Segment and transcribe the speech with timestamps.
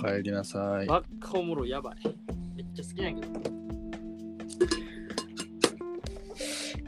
[0.00, 0.86] かえりなさい。
[0.86, 1.96] ばっかおもろい、やばい。
[2.56, 3.50] めっちゃ好きなんやけど。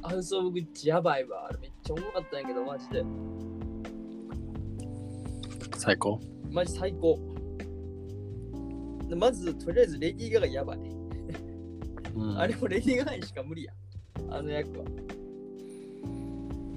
[0.03, 1.47] ハウス・オブ・グッチやばいわ。
[1.49, 3.05] あれめっちゃおもろかったんやけど、マジで。
[5.77, 6.21] 最高。
[6.51, 7.19] マジ最高。
[9.09, 10.79] でまず、とりあえず、レディー・ガガやばい。
[12.15, 13.73] うんあれもレディー・ガガにしか無理や。
[14.31, 14.85] あの役は。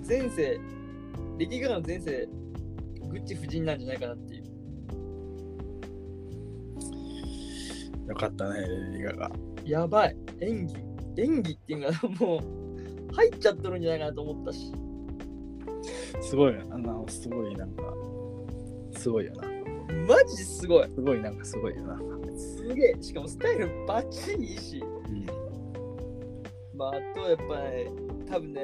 [0.07, 0.59] 前世、
[1.37, 2.27] レディー・ガガの前世、
[3.09, 4.34] グッチ夫人なんじゃないかなっていう。
[8.07, 9.31] よかったね、レディーガが。
[9.63, 10.15] やばい。
[10.41, 10.75] 演技。
[11.17, 14.71] 演技っていうか、もう、入っちゃっとるんじゃないかなと思ったし。
[16.21, 17.83] すごい、あの、すごいなんか、
[18.97, 19.47] すごいよな。
[20.07, 20.89] マジすごい。
[20.89, 21.99] すごいなんかすごいよな。
[22.37, 22.97] すげえ。
[23.01, 24.79] しかもスタイルバッチリいいし。
[24.79, 25.25] うん。
[26.77, 27.91] まあ、あとやっぱね、
[28.29, 28.61] 多分ね、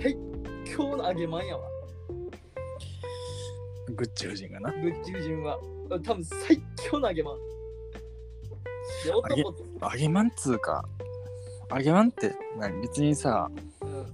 [0.00, 0.16] 最
[0.64, 1.68] 強の揚げまんやわ。
[3.88, 4.72] グッチ夫人がな。
[4.72, 5.58] グッチ夫人は。
[6.04, 7.49] 多分最強の揚げまん。
[9.04, 10.84] で、男と、揚げまんつうか、
[11.70, 12.80] 揚げまんって何？
[12.82, 13.50] 別にさ、
[13.82, 14.06] うん、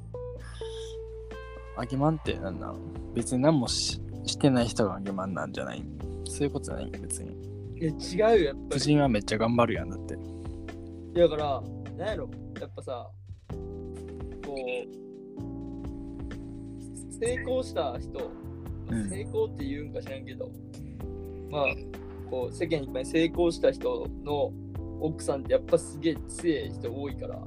[1.78, 2.76] 揚げまんってなんなん？
[3.14, 5.82] 別に何もししてない人が揚げまんなんじゃない？
[6.28, 7.34] そういうことじゃない別に。
[7.78, 8.80] いや違うよ、やっぱ夫り。
[8.80, 10.16] 人はめっちゃ頑張るやんだって。
[11.20, 11.62] だから、
[11.96, 13.10] なんやろ、やっぱさ、
[14.44, 14.58] こう、
[17.18, 18.30] 成功した人、
[18.90, 19.08] うん。
[19.08, 20.50] 成功って言うんか知らんけど、
[21.50, 21.64] まあ、
[22.30, 24.52] こう、世間いっぱいに成功した人の
[25.00, 27.38] 奥さんってやっぱすげえ強い人多いから、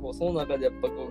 [0.00, 1.08] こう、その中でやっぱこ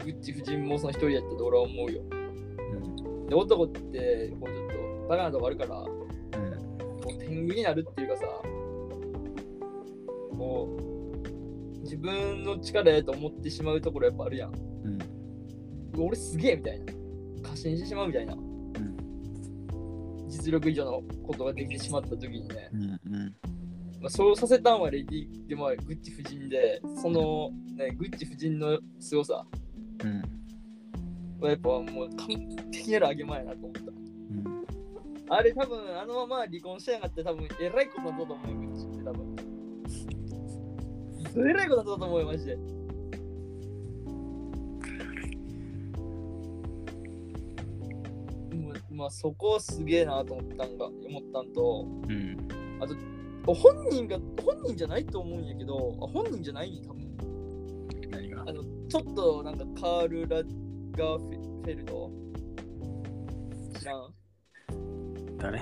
[0.00, 2.02] う、グッチ夫人もその一人やったと俺は思うよ。
[2.10, 3.26] うん。
[3.26, 6.10] で、男って、こう、ちょっと、バカなとこあるから、うん。
[7.00, 8.26] こう天狗になるっていうかさ
[10.36, 14.52] こう自分の力やと思ってしまうところやっぱあるやん
[15.94, 16.06] うん。
[16.06, 16.92] 俺すげえみたいな
[17.42, 18.36] 過信してしまうみたいな、
[20.40, 22.82] 実力以上のことができてしまった時にね、うん。
[22.82, 23.36] うん。
[24.00, 29.44] まあ、そうさせたんはレディでもあるグッチ夫人でそのねグッチ夫人の凄さ
[30.02, 30.22] うん。
[31.40, 32.28] はやっぱもう完
[32.72, 34.66] 璧なるあげまやなと思ったうん。
[35.28, 39.36] あれ多分あのまま離婚してなかったら多分えらいことだと思うよ、グッチって多分。
[41.50, 42.79] えらいことだと思うよ、マジで。
[49.00, 52.36] ままあそこすげえなと思ったんが思ったんとうん。
[53.46, 53.56] 本
[53.90, 57.16] 人が本人じゃないと思うんやけどあ本人じゃない多分。
[58.10, 58.42] 何が？
[58.46, 62.10] あのちょっとなんかカール・ラガーフェフェルド
[63.78, 64.14] 知らん？
[65.38, 65.60] 誰？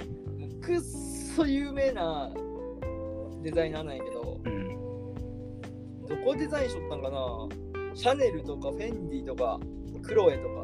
[0.61, 2.33] くっそ有名な
[3.43, 4.77] デザイナーなんやけど、うん。
[6.09, 7.49] どこデザインしとったんかな？
[7.95, 9.61] シャネルとかフェンディとか
[10.03, 10.58] クロエとか、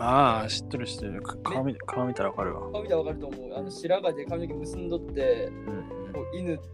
[0.00, 1.22] ああ、知ってる知ってる。
[1.22, 2.72] か顔見顔見たらわかるわ。
[2.72, 3.54] 顔見たらわかると思う。
[3.54, 6.12] あの白髪で髪の毛結んどって、うん。
[6.12, 6.68] こう犬とか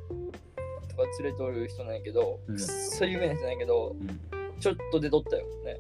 [1.20, 4.20] 連れとる人なんやけど、うんくっそ有名な人なんやけど、うん。
[4.60, 5.76] ちょっと出とったよね。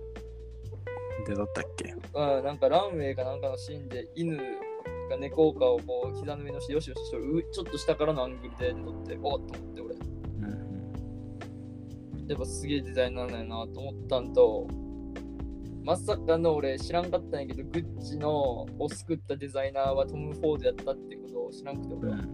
[1.26, 1.94] で、どったっけ？
[2.14, 4.36] うん、なんかランウェイかなんかのシーンで犬
[5.08, 9.94] が猫かをこう膝の上のしてよしよししとるうちょっと下からのアングルで出とって、おっと思って俺。
[9.94, 9.98] う
[12.24, 12.26] ん。
[12.28, 14.66] やっぱすげえデザイナーなんやなと思ったんと、
[15.86, 22.16] まさかの俺知らんかったんやけど、グッチのを救ったデザイナーはトム・フォードやったってことを知らんくて俺は。
[22.16, 22.26] ん。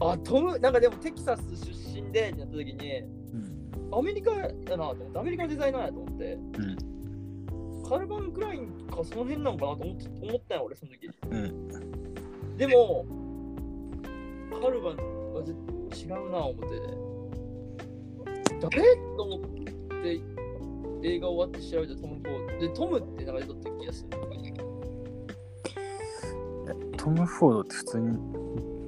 [0.00, 3.06] あ、トム、なんかでもテキサス出身でってなった時に、う
[3.90, 3.94] ん。
[3.98, 6.38] アメリカやなと思って、アメリカのデザイナーやと思って、う
[7.82, 7.82] ん。
[7.86, 11.10] カルバン・クラインかその辺なんかなと思って思ったんや俺その時。
[11.30, 12.56] うん。
[12.56, 13.04] でも、
[14.62, 14.96] カルバン
[15.34, 16.64] は違うな思って。
[18.60, 18.96] 誰？
[18.96, 19.40] と思っ
[20.02, 20.20] て
[21.04, 22.58] 映画終わって調べたトム・フォード。
[22.60, 24.10] で、トムって名前で撮った気がする。
[26.96, 28.18] トム・フォードって普通に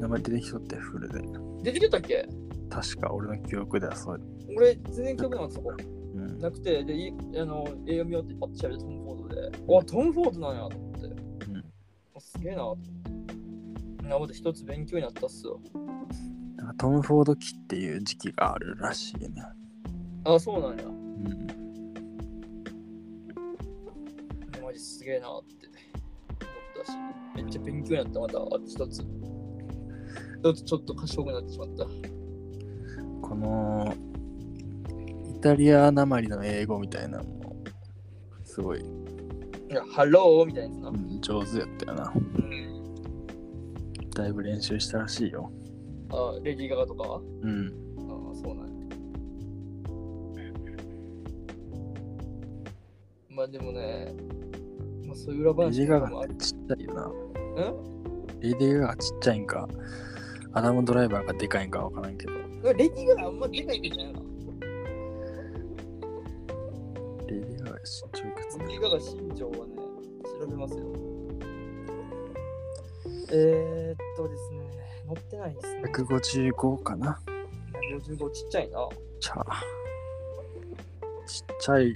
[0.01, 1.21] 名前出てきとってフルで。
[1.63, 2.27] 出てきたっけ？
[2.71, 4.21] 確か俺の記憶ではそう。
[4.57, 5.75] 俺、全然記憶なかったそこ。
[6.15, 6.39] うん。
[6.39, 11.07] なくて、で、いあの映画見ようってパッと調べたトム・フォードで、あ、トム・フォードなんやと思って。
[11.07, 11.65] うん
[12.15, 12.79] あすげえなと思っ
[13.99, 14.09] て。
[14.09, 15.61] なので一つ勉強になったっすよ。
[16.79, 19.29] トム・フォード期っていう時期があるらしいね。
[20.25, 20.85] あ、そうなんや。
[20.87, 21.66] うん。
[24.77, 25.77] ジすげえなって思
[26.83, 26.97] ったし、
[27.37, 29.03] めっちゃ勉強になった、また、あと一つ。
[30.39, 31.87] 一つちょっと賢くなってしまった。
[33.23, 33.95] この
[35.37, 37.57] イタリアなまりの英語みたいなのも
[38.45, 38.85] すごい、い
[39.71, 40.93] や、ハローみたいなう。
[40.93, 42.13] ん上手やったよな。
[42.15, 42.95] うん。
[44.11, 45.51] だいぶ練習したらしいよ。
[46.11, 47.21] あ、レディー・ガガとかは？
[47.43, 47.73] うん。
[47.99, 48.03] あ
[48.33, 48.73] あ、そうなんや。
[53.31, 54.15] まあでもね、
[55.17, 57.07] そういう裏レデ話ィー・ガガもあるってちっちゃいよな。
[57.07, 57.13] ん
[58.41, 59.67] レディー・ガガちっちゃいんか、
[60.53, 62.33] アダム・ドライバーがでかいんかわからんけど、
[62.65, 64.21] レディー・ガガあんまでかいんじゃないな。
[67.29, 69.03] レディー・ガガ身長いくつレディー・ガガ身
[69.35, 69.75] 長はね、
[70.41, 70.85] 調べますよ。
[73.33, 74.61] えー、っとですね、
[75.07, 75.83] 載ってないですね。
[75.93, 77.21] 155かな
[78.01, 78.89] 55ちっちゃいな。
[79.19, 79.45] ちゃ
[81.27, 81.95] ちっちゃい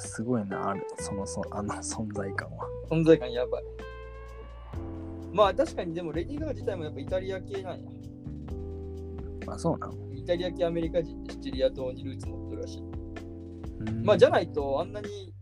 [0.00, 3.64] すすごいなあれそのそあの存在感は存在感やばい。
[5.32, 7.90] まあ確かにでもレディー・ガガ自体もやっぱイタリア系なんや。
[9.46, 12.80] まあそうなのイタリア系アメリカ人でシチリア島にルーツ持ってるらしい。
[12.80, 15.34] うんまあじゃないとあんなに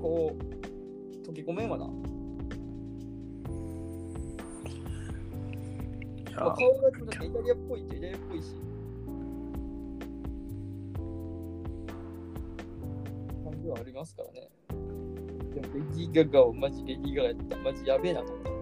[0.00, 1.86] こう溶け込めんわな。
[6.36, 8.75] まあ、顔がちょっとイタリアっぽいっちゃイタリアっぽいし。
[13.96, 14.48] ますからね。
[14.68, 14.74] で
[15.66, 18.56] もレディー・ガガをマジレディー・ガガやったらマジやべえなと思。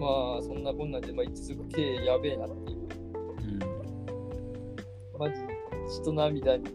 [0.00, 2.78] まあそんなこんなんで、まあ、一族経営やべえなっていう。
[5.18, 5.34] マジ
[5.88, 6.70] 血と涙に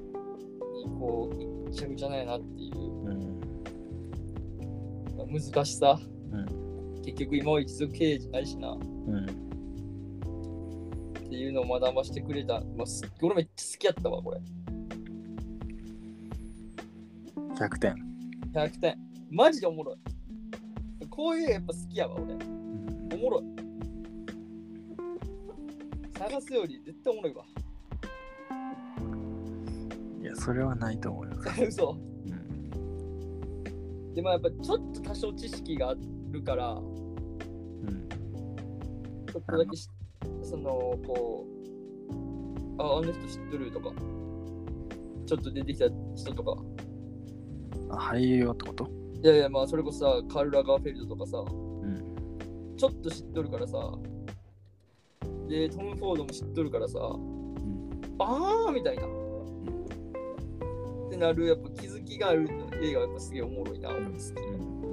[1.00, 2.78] こうぐちゃぐちゃなんやなっていう。
[2.78, 3.08] うん。
[3.08, 3.34] うん
[5.34, 6.00] 難しさ、
[6.32, 7.02] うん。
[7.02, 8.74] 結局今は一族経営じゃないしな。
[8.74, 9.26] っうん。
[9.26, 9.34] て
[11.54, 14.42] いうのを学ばしてくれた、まあ、す俺めっちゃ好きやったわこれ。
[17.56, 17.96] 100点、
[18.54, 18.98] 100点。
[19.30, 19.98] マジでおもろい。
[21.10, 22.34] こういうやっぱ好きやわ俺。
[22.34, 23.10] うん。
[23.14, 23.44] おもろい。
[26.18, 27.46] 探すより絶対おもろいわ。
[30.22, 31.32] いやそれはないと思うよ、
[31.68, 31.92] 嘘。
[31.92, 31.96] う
[34.10, 34.14] ん。
[34.16, 35.96] でもやっぱちょっと多少知識があ
[36.32, 36.80] るからう
[37.86, 38.08] ん、
[39.28, 39.90] ちょっとだけし
[40.54, 40.70] その
[41.08, 41.48] こ
[42.78, 43.92] うああの人知っとるとか
[45.26, 46.56] ちょっと出てきた人とか。
[47.90, 48.88] あ俳優よってこと？
[49.24, 51.42] いやいやまあそれこそさカール・ラガーフェルドとかさう
[51.86, 52.76] ん。
[52.78, 53.98] ちょっと知っとるからさ
[55.48, 57.90] でトム・フォードも知っとるからさうん。
[58.20, 59.04] あーみたいな。
[59.08, 59.08] っ
[61.10, 62.48] てなるやっぱ気づきがある
[62.82, 63.90] 映画はやっぱすげえおもろいな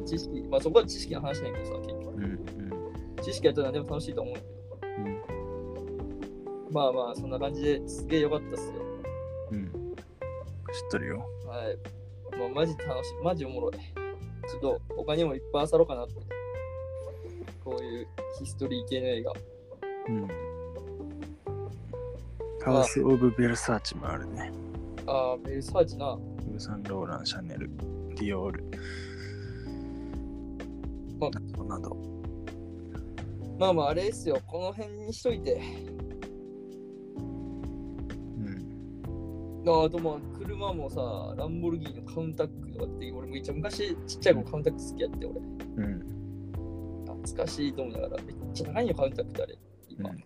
[0.07, 2.09] 知識まあそこは知識の話なんやけどさ結局。
[2.15, 2.23] うん。
[2.23, 2.41] うん。
[3.23, 4.35] 知識やったら何でも楽しいと思う
[6.73, 8.75] まあまあそんな感じですげえ良かったっすよ
[9.53, 11.77] うん知っとるよはい。
[12.39, 13.25] まあ、マジ楽しい。
[13.25, 13.73] マジおもろい。
[13.73, 16.15] ちょっと他にもいっぱい漁ろうかなって。
[17.65, 18.09] こういう
[18.39, 19.33] ヒストリー系の映画。
[20.09, 20.29] うん
[22.63, 24.53] ハウス・オブ・ベルサーチもあるね
[25.07, 26.13] ああ、ベルサーチな。
[26.13, 27.71] ウーサン・ローラン、シャネル、
[28.17, 28.65] ディオール。
[31.19, 31.97] まあなどなど。
[33.59, 34.39] まあまああれですよ。
[34.47, 35.61] この辺にしといて。
[39.71, 39.83] うん。
[39.83, 45.41] ああとまあ車もさ、ランボルギーニのカウンタックとかって、俺も一応昔ちっちゃい子カウンタック好きやって、俺。
[45.41, 47.05] うん。
[47.07, 49.59] 懐かしいと思いながら、めっちゃ高いよ、カウンタックってあれ。
[49.89, 50.11] 今。
[50.11, 50.25] うん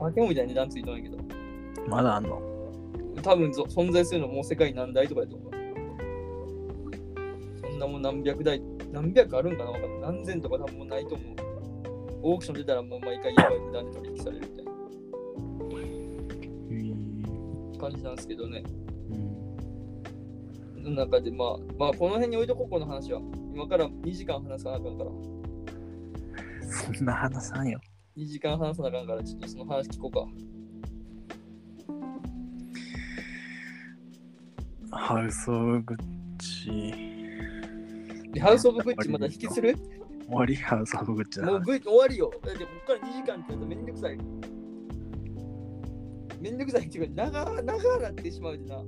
[0.00, 1.18] 化け物みたいな値段ついてないけど。
[1.86, 2.40] まだあんの？
[3.22, 5.50] 多分ぞ存在するのもう世界何台とかやと思う。
[7.60, 11.36] そんなもん何百台、何百あるんかなわかんない何千とか多分もうないと思う。
[12.22, 14.64] オークション出たらもう毎回やばい値段で取引されるみたいうん。
[14.64, 14.69] な
[17.80, 18.62] 感じなんですけどね。
[19.10, 20.82] うん。
[20.84, 23.20] その中でまあ、まあこの辺に置いとこうこの話は。
[23.54, 25.10] 今から2時間話さなあかんから。
[26.70, 27.80] そんな話さんよ。
[28.16, 30.26] 2時間話さなあかんから、ちょっとその話聞こうか。
[34.92, 35.98] ハウス・オブ・グッ
[36.38, 36.94] チ。
[38.32, 39.76] でハウス・オブ・グッチまだ引きする？
[40.26, 42.30] 終わりハウス・オブ・グッチだもうグッチ終わりよ。
[42.44, 44.18] だってこっから2時間ってめんどくさい。
[46.40, 48.82] めんどくさいっていうか、長長なってしまうでな。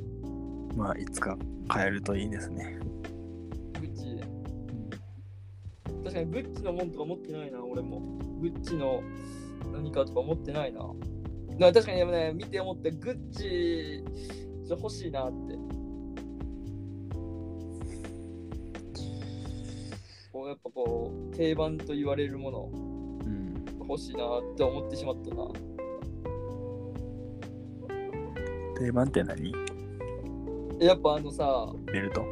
[0.74, 1.36] まあ、いつか
[1.72, 2.78] 買えるといいですね。
[3.78, 4.16] グッチ。
[6.02, 8.00] 確かにグッチのもんとか持ってないな、俺も。
[8.40, 9.02] グッチの
[9.70, 10.80] 何かとか持ってないな。
[11.58, 14.02] な確かにでもね、見て思って、グッチ
[14.66, 15.54] ちょ欲しいなって。
[20.32, 23.64] こうやっぱこう、定番と言われるものうん。
[23.86, 25.71] 欲しいなって思ってしまったな。
[28.78, 29.52] 定番って何？
[30.80, 32.24] やっぱあのさ、ベルト？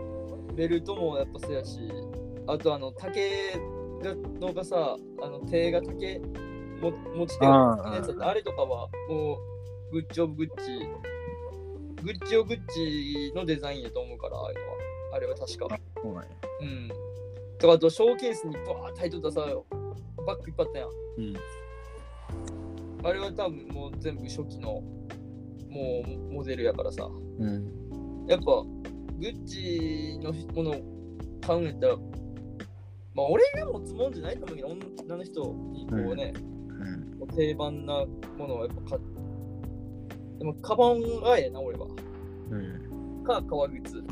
[0.55, 1.79] ベルトもやっぱそうやし、
[2.47, 3.31] あとあの竹
[4.03, 6.19] がのがさ、あの手が竹
[6.81, 9.39] も持ち手がやつあれとかはも
[9.91, 14.71] う Gucci of Gucci、Gucci of Gucci のデザインやと思うから、ああいうのは。
[15.13, 15.67] あれは確か。
[16.03, 16.29] そうなんや。
[16.61, 16.89] うん。
[17.59, 19.41] とかあとショーケースにバーって入っとったさ、
[20.27, 20.89] バッグいっぱいあったやん。
[21.19, 21.37] うん。
[23.03, 24.83] あれは多分もう全部初期の
[25.71, 27.09] もうモデルやからさ。
[27.39, 27.47] うん。
[27.47, 28.27] うん。
[28.27, 28.45] やっぱ、
[29.19, 30.75] グッチのものを
[31.41, 31.97] 買うんやったら、
[33.15, 35.41] まあ、俺が持つもんじゃないと思うけど、女の人
[35.73, 37.29] にこうね、うん。
[37.37, 38.05] 定番な
[38.39, 39.01] ものはやっぱ買っ
[40.39, 41.87] でも、カバンがええな、俺は。
[42.51, 43.25] うん。
[43.25, 44.03] か、革靴。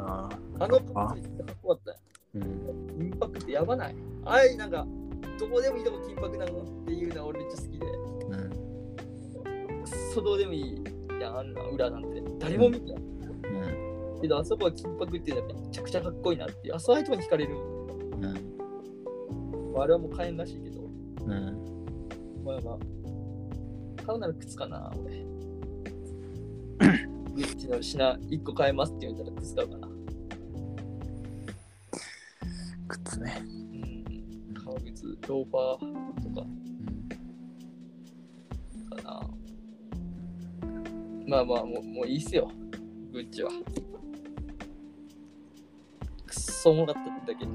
[0.00, 0.28] あ
[0.60, 1.96] あのパッチかっこよかったよ。
[2.36, 3.02] ーうん。
[3.02, 3.96] インパクトやばない？
[4.24, 4.86] あれ、なんか、
[5.40, 7.86] どこでもいいとこ金箔なのっていうのは俺めっちゃ好きで。
[10.18, 10.82] そどうでもいい
[11.20, 12.22] やん、あんな裏なんて。
[12.40, 13.02] 誰も見てない。
[13.02, 14.20] うん。
[14.20, 16.74] けど、あそこは金箔っていうのはめちゃくちゃかっこいいなっていう。
[16.74, 17.54] あそういうとこに惹かれる。
[17.54, 19.72] うん。
[19.72, 20.80] まああれはもう買えんらしいけど。
[20.80, 22.44] うん。
[22.44, 22.78] まあまあ、
[24.04, 25.24] 買うなら靴かな、俺。
[27.34, 29.88] グッチの品1個買えますって言われたら靴買うかな。
[32.88, 33.42] 靴ね。
[33.44, 34.54] うん。
[34.54, 36.46] 革靴、ローファーとか
[41.28, 42.50] まあまあ、もうもういいっすよ。
[43.12, 43.50] グッチは。
[43.50, 43.60] くっ
[46.32, 47.52] そおもろかっただけで。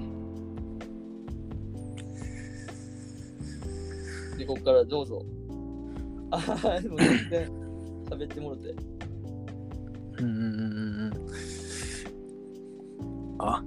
[4.38, 5.25] で、ここからどうぞ。
[6.30, 7.50] ああ、でも全然
[8.12, 8.75] 喋ってもろて。
[10.20, 11.13] うんうんうんうん。
[13.39, 13.63] あ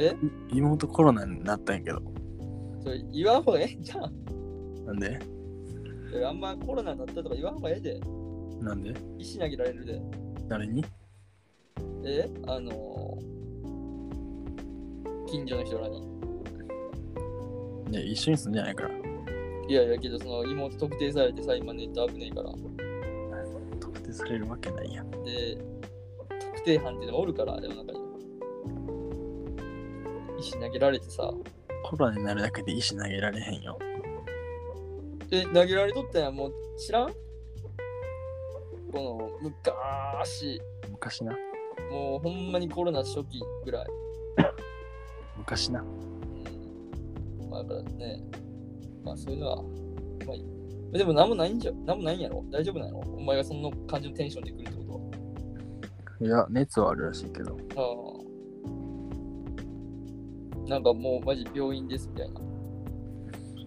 [0.00, 0.16] え？
[0.52, 2.02] い妹コロナになったんやけど。
[2.82, 4.12] それ言わんほうがええんじゃん。
[4.84, 5.20] なんで？
[6.26, 8.00] あんまコロナになったとか言わんほうがええで。
[8.60, 8.94] なんで？
[9.18, 10.00] 石投げられるで。
[10.48, 10.84] 誰に？
[12.04, 12.28] え？
[12.46, 16.02] あのー、近所の人らに。
[17.90, 18.90] いや、一緒に住んでないから。
[19.68, 22.50] いやいやけど、その妹特定されてさ、今ネット危ねえから。
[23.80, 25.10] 特定されるわけないやん。
[25.10, 25.58] で、
[26.28, 27.98] 特定犯っていうのがおるから、世の中に。
[30.38, 31.32] 石投げられてさ。
[31.84, 33.78] コロナになるだけで石投げられへんよ。
[35.30, 37.12] で、投げられとったんや、もう知らん？
[38.92, 41.36] この昔、昔な。
[41.90, 43.86] もうほんまにコロナ初期ぐらい。
[45.36, 45.80] 昔な。
[45.80, 45.84] う
[47.44, 47.50] ん。
[47.50, 48.22] まあだからね、
[49.04, 49.62] まあそういうのは、
[50.26, 50.44] まあいい。
[50.92, 52.42] でも何もないんじゃ、何もないんやろ？
[52.50, 55.00] 大丈夫なのお前がそんな感じのテンションで来るってこ
[56.18, 57.54] といや、熱はあるらしいけど。
[57.54, 57.60] は。
[57.76, 57.80] あ
[60.66, 60.68] あ。
[60.68, 62.40] なんかもうマジ病院ですみたいな。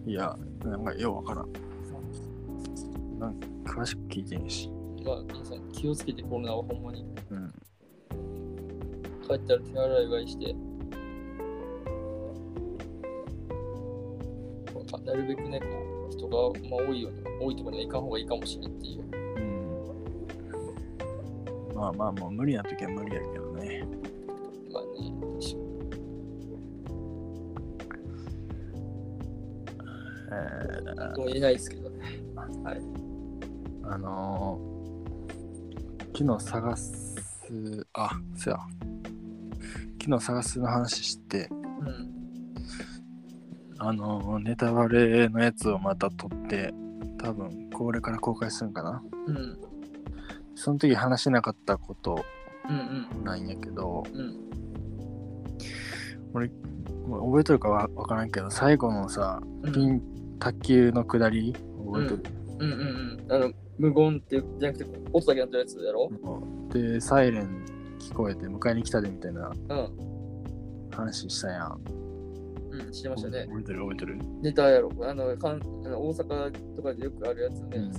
[0.04, 1.52] いや、なんかようわからん。
[3.18, 4.71] なんか詳しく聞いてんし。
[5.04, 7.04] まあ皆さん気をつけてコロナはほんまに。
[7.30, 7.52] うん。
[9.26, 10.54] 帰ったら手洗いうがいして。
[15.04, 15.66] なるべくね、こ
[16.08, 16.36] う、人が、
[16.70, 19.02] まあ、多いように、多いところには行かん方がいいかもしれんっていう。
[19.36, 19.40] う
[21.72, 21.74] ん。
[21.74, 23.84] まあまあ、もう無理な時は無理やけどね。
[24.72, 25.12] まあね、えに
[30.96, 31.98] なんとも言えないですけどね。
[32.36, 32.76] はい。
[32.76, 32.80] ー、
[33.82, 34.71] あのー、
[36.14, 37.16] 昨日探す、
[37.94, 38.58] あ、そや。
[40.00, 42.12] 昨日探すの話して、うん。
[43.78, 46.74] あのー、ネタバレのやつをまた撮って、
[47.18, 49.02] 多分これから公開するんかな。
[49.26, 49.58] うん。
[50.54, 52.22] その時話せなかったこと
[52.68, 53.24] うんうん。
[53.24, 54.36] なんやけど、うん。
[56.34, 56.50] 俺、
[57.06, 60.02] もう覚えとるかわわからんけど、最後のさ、うんピン、
[60.38, 61.54] 卓球の下り、
[61.86, 62.22] 覚えとる、
[62.58, 63.32] うんうんうん。
[63.32, 63.52] あの、
[63.82, 66.08] 無言ってじゃなくて、音だけなってるやつやろ？
[66.72, 67.64] で、サイレン
[67.98, 70.88] 聞こえて迎えに来たでみたいなうん。
[70.92, 71.80] 話したやん。
[72.70, 73.46] うん、してましたね。
[73.48, 74.92] 覚えてる覚えてるネタやろ。
[75.02, 77.68] あの、かんあの大阪とかでよくあるやつね。
[77.78, 77.92] うん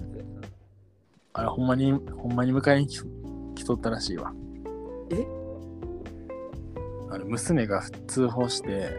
[1.36, 3.02] あれ、ほんまに、ほんまに迎えに来
[3.56, 4.32] 来とったらしいわ。
[5.12, 5.28] え？
[7.10, 8.92] あれ、娘が通報して、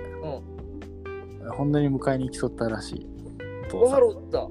[1.43, 1.51] うん。
[1.53, 3.07] 本当に迎えに来とったらしい。
[3.69, 4.03] お父さん。
[4.03, 4.51] 笑った。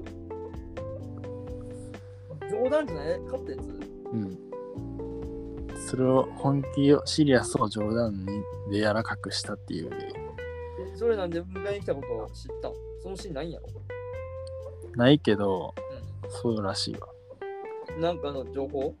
[2.64, 3.20] 冗談じゃない？
[3.20, 3.60] 勝ったやつ？
[4.12, 4.38] うん。
[5.86, 8.26] それを本気を、シリアスを冗談に
[8.70, 13.66] で柔らかくしたっていう、えそれなんで迎えに来たことを知ったんそのシーンないんやろ？
[14.96, 15.74] ないけど、
[16.28, 17.08] そうらしいわ。
[17.96, 18.00] うん。
[18.00, 18.94] なんかの情報？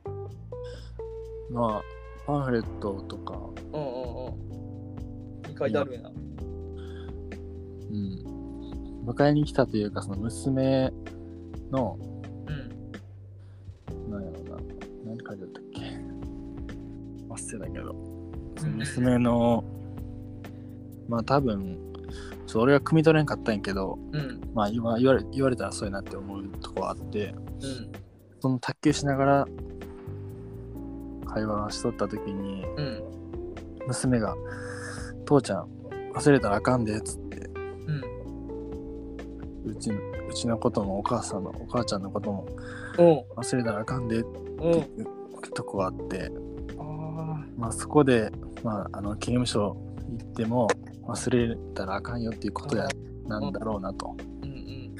[1.50, 1.82] まあ、
[2.26, 3.38] パンフレットとか、
[3.72, 4.32] うんうんうん。
[5.50, 6.04] に書いてあるん。
[7.90, 9.06] うん。
[9.06, 10.92] 迎えに来たというか、その娘
[11.70, 11.98] の、
[18.94, 19.64] その
[21.08, 21.78] まあ多分、
[22.46, 24.40] ちょっと俺は汲み取れんかったんやけど、うん。
[24.54, 27.92] まあ言わ言われ言われたらそうやなって思うとこはあって、うん。
[28.40, 29.46] その卓球しながら
[31.26, 33.02] 会話しとった時に、うん。
[33.86, 34.34] 娘が、
[35.24, 35.68] 父ちゃん、
[36.14, 38.00] 忘れたらあかんで、つってうん。
[39.64, 39.98] 言うちの
[40.28, 42.46] うちのこともお母さんのお母ちゃんのことも
[42.98, 43.24] うん。
[43.36, 44.72] 忘れたらあかんでってうん。
[44.72, 45.06] いう
[45.52, 46.30] とこがあって、
[46.78, 48.30] あまあ、そこで、
[48.64, 49.76] まあ、あの刑務所
[50.18, 50.66] 行っても
[51.02, 52.88] 忘れたらあかんよっていうことや
[53.26, 54.24] なんだろうなとあ。
[54.42, 54.96] うんうん。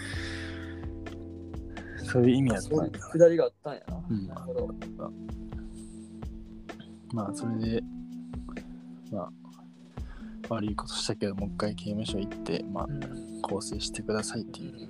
[2.05, 4.05] そういう意味やったそういうんやくだりがあったんやな。
[4.09, 4.69] うんなるほど。
[7.15, 7.83] まあそれで
[9.11, 9.31] まあ
[10.51, 14.89] 悪いことしたけどもう一回刑務所行ってまあうん更生してくださいっていう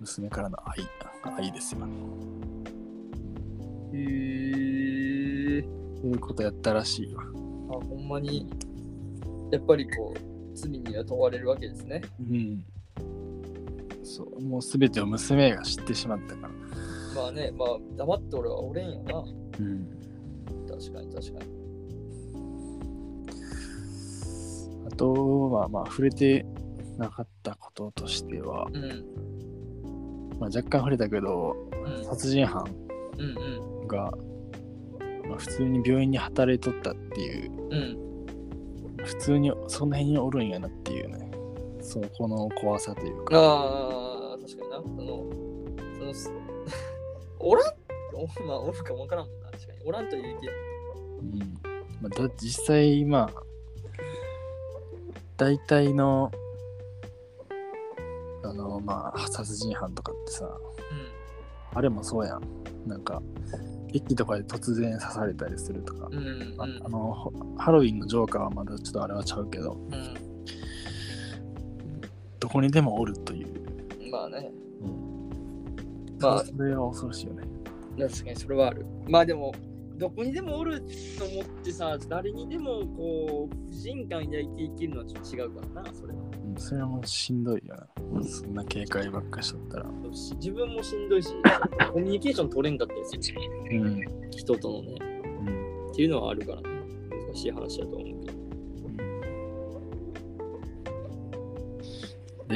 [0.00, 0.88] 娘からの愛
[1.36, 1.92] 愛ですよね
[3.92, 4.67] へえ。
[6.02, 7.26] そういうことやったらしいわあ、
[7.84, 8.46] ほんまに、
[9.50, 12.02] やっぱりこう、罪には問われるわけですね。
[12.20, 12.64] うん
[14.08, 16.48] そうもう全てを娘が知ってしまったから
[17.14, 19.22] まあね、まあ、黙って俺はおれんよな。
[19.58, 19.86] うん
[20.66, 21.58] 確かに確かに。
[24.86, 26.46] あとはまあ触れて
[26.96, 30.38] なかったこととしては、うん。
[30.40, 31.54] まあ、若干触れたけど
[31.86, 32.04] うん。
[32.04, 32.64] 殺人犯
[33.18, 34.10] うんが、
[35.28, 37.72] まあ、普通に病院に働いとったっていううん。
[39.00, 39.04] うん。
[39.04, 41.30] 普通にその辺におるんやなっていうね
[41.80, 44.76] そこの怖さというかああ、確かにな。
[44.82, 45.24] その、
[45.98, 46.32] そのす、
[47.38, 47.74] おらん
[48.14, 49.50] おまあ、おるかもわからんもんな。
[49.50, 49.78] 確かに。
[49.84, 50.52] おらんと言うけど。
[51.20, 51.58] うん
[52.00, 53.42] まあ、だ実際まあ
[55.36, 56.30] 大体の
[58.44, 60.50] あのまあ殺人犯とかってさ
[61.74, 62.42] あれもそうやん
[62.86, 63.22] なんか
[63.92, 66.18] 駅とかで突然刺されたりするとか、うん。
[66.18, 66.54] うん。
[66.58, 70.14] ああのほハロウィンのジョーカーはまだちょっとあれはちゃうけどうん。
[72.40, 73.48] どこにでもおるという、
[74.04, 74.10] うん。
[74.10, 74.50] まあね。
[74.80, 77.42] うん、まあそれは恐ろしいよね
[77.98, 78.86] 確かにそれはある。
[79.08, 79.52] まあでも、
[79.98, 80.80] どこにでもおる
[81.18, 86.18] と思ってさ、誰にでもこう、不信感抱いていけるのはちょっと違うからな、それは。
[86.20, 87.76] うんそれはもうしんどいよ
[88.12, 91.28] なそんな警戒ばっかしとったらし自分もしんどいし、
[91.92, 93.32] コミュニケーション取れんかったりするし、
[93.70, 94.96] うん人とのね、
[95.46, 96.68] うんっていうのはあるからね。
[97.28, 98.38] 難しい話だと思うけど。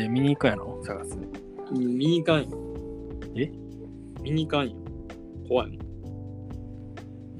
[0.00, 0.80] で見に行くやろ？
[0.82, 1.16] 探す
[1.70, 2.58] 見に行かんよ。
[3.36, 3.52] え？
[4.20, 4.76] 見に行かんよ。
[5.48, 5.81] 怖いもん。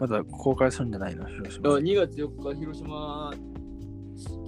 [0.02, 1.24] まだ公開するんじゃないの？
[1.26, 3.32] 広島あ2月4日、広島、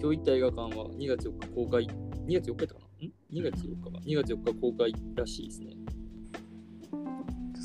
[0.02, 1.86] 今日行った映画館は2月4日公開。
[2.26, 3.06] 2月4日やったかな？
[3.06, 3.90] ん ?2 月4日か。
[4.04, 5.76] 2月4日公開らしいですね。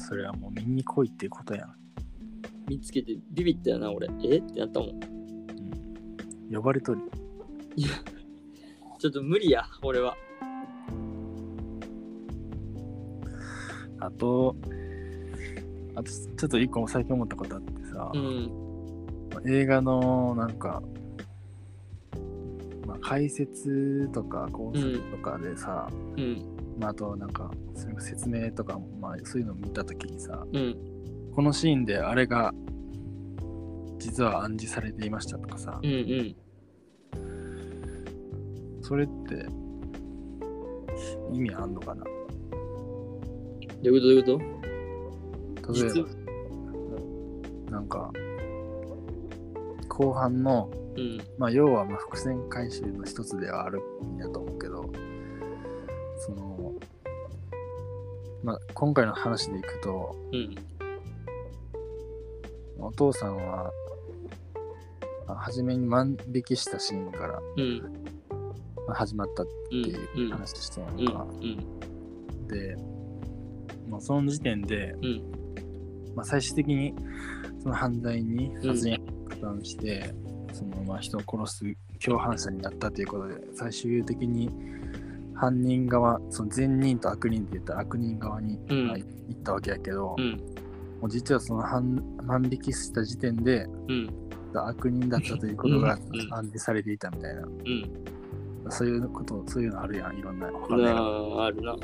[0.08, 1.76] それはもう見に来いっていうことやん、
[2.68, 4.08] 見つけてビビったよな、俺。
[4.24, 4.38] え？
[4.38, 4.90] ってなったもん。
[4.90, 4.94] う
[6.52, 7.02] ん、呼ばれとる
[9.00, 10.16] ちょっと無理や、俺は。
[14.00, 14.56] あと
[15.96, 18.52] あとちょっと一個最近思ったことあってさ、うん。
[19.48, 20.82] 映画のなんか、
[22.86, 26.44] まあ、解説とか考察とかでさ、うん。
[26.80, 30.76] まあ、あとなんかそれこそ説明とかも、まあ、そういうのを見た時にさうん。
[31.36, 32.54] このシーンであれが
[33.98, 35.92] 実は暗示されていましたとかさ、うん。
[35.92, 36.36] うん。
[38.82, 39.46] それって
[41.34, 42.04] 意味あんのかな？
[42.04, 42.10] ど
[43.92, 44.38] ういうこと？
[44.38, 44.59] どういうこ
[45.74, 48.12] 例え実ばなんか
[49.88, 51.22] 後半のとうん。
[51.38, 53.80] まあ要はまあ伏線回収の一つではある
[54.16, 54.90] んやと思うけど
[56.18, 56.74] その
[58.44, 60.56] まあ今回の話でいくとうん。
[62.82, 63.72] お父さんは
[65.28, 67.82] まあ初めに万引きしたシーンからうん。
[68.88, 69.86] まあ始まったってうん。
[69.86, 72.48] いううん話してんやうんんか、うん。
[72.48, 72.76] で、
[73.90, 75.39] まあ、その時点で、うん
[76.16, 76.94] まあ、最終的に
[77.62, 80.14] その犯罪に殺人加担して、
[80.54, 81.66] そのまあ人を殺す
[82.04, 84.50] 共犯者になったということで最終的に
[85.36, 90.32] 犯人側その善人と悪人って言ったら悪人側に、行ったわけやけど、うん。
[91.02, 94.10] もう実はその犯万引きした時点でうん。
[94.54, 98.72] 悪人だったということがうんうん暗示されていたみたいな、うん。
[98.72, 101.76] そういうことそういうのあるやんいろんなあ、あるな。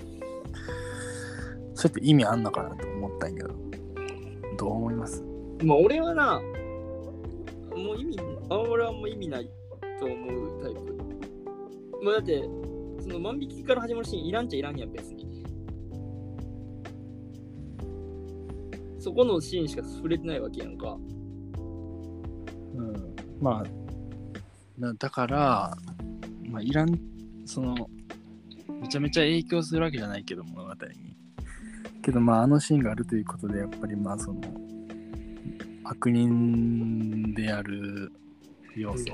[1.75, 3.64] それって意味あんのかなと思ったんやけど
[4.57, 5.23] どう思います？
[5.63, 6.41] まあ、俺はな、
[7.75, 9.49] もう意味、あ俺はもう意味ない
[9.99, 10.79] と思うタイプ。
[12.03, 12.43] まあ、だって、
[13.01, 15.25] その万引きから始まるシーンいらんちゃいらんやん、別に。
[18.99, 20.93] そこのシーンしか触れてないわけやんか。
[20.93, 20.97] う
[22.81, 23.69] ん、まあ
[24.79, 25.77] だだから、
[26.49, 26.99] まあ、いらん
[27.45, 27.87] その
[28.81, 31.14] めちゃめちゃ影響するわけじゃないけど物語に
[32.05, 34.39] けどまああのシーンがあるということでやっぱりまあその
[35.83, 38.11] 悪人である
[38.75, 39.05] 要素、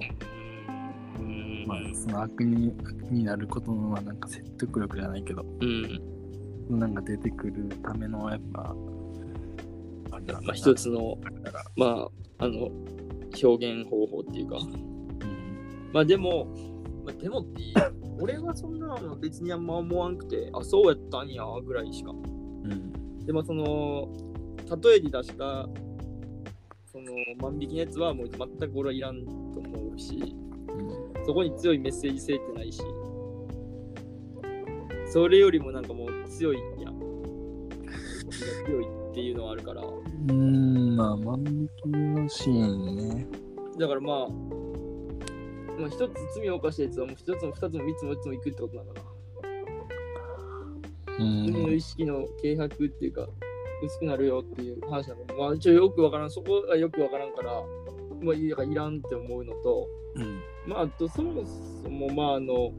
[1.19, 1.65] うん。
[1.67, 4.17] まあ、その悪に悪になることのまあなん。
[4.17, 6.79] か説得力じゃないけど、うん。
[6.79, 6.93] なん。
[6.95, 8.73] か出てくるためのやっぱ、
[10.11, 11.17] あれだなまあ、一つの、
[11.75, 12.07] ま
[12.39, 12.71] あ、あの、
[13.43, 14.57] 表現方法っていうか。
[14.57, 15.89] うん。
[15.93, 16.45] まあでも、
[17.05, 17.61] まあ、でもって
[18.19, 18.79] 俺はそん。
[18.79, 19.65] なの別にあん。
[19.65, 20.17] ま思わん。
[20.17, 21.29] くて、あ、そうやったん。
[21.29, 22.13] やぐらいしか。
[23.21, 24.09] うんでもその、
[24.83, 25.67] 例えに出した、
[26.91, 32.81] その万引きのやつはもう全く俺はいらんと思うし、うんそこに強いメッセージ性ってないし、
[35.11, 36.99] それよりもなんかもう強いやん。
[38.65, 43.27] 強いっていうのはあるから、うん、まあ、万引きのシーンね。
[43.77, 44.27] だからまあ、
[45.79, 49.10] まあ、一つ罪を犯したやつはもう一つも二つも三つも四つもいくってことなんだな。
[51.21, 51.73] う海のん。
[51.73, 53.27] 意識の軽薄っていうか、
[53.83, 55.25] 薄くなるよっていう話なの。
[55.37, 57.63] まあ、一応よくわからん、そこがよくわからんから、
[58.21, 60.41] まあ、いやいらんって思うのと、うん。
[60.67, 61.43] まあ、あとそも
[61.83, 62.73] そも、まあ、あの、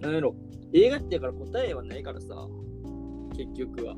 [0.00, 0.34] なんやろ、
[0.72, 2.46] 映画ってやから答えはないからさ、
[3.36, 3.96] 結局は。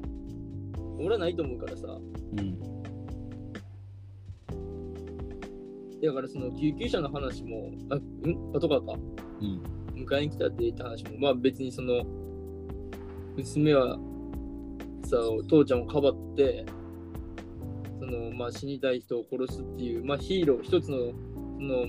[0.98, 1.98] 俺はないと思うからさ、
[2.36, 2.60] うん。
[6.02, 8.52] だからその救急車の話も、あ、ん？
[8.52, 8.98] パトカーか。
[9.40, 9.62] うん。
[10.04, 12.04] 迎えに来たって言った話も、まあ別にその、
[13.40, 13.98] 娘は
[15.05, 15.16] さ、
[15.48, 16.64] 父ちゃんをかばって、
[17.98, 21.87] その、まあ死にたい人を殺すっていう、まあヒーロー、一つの、その、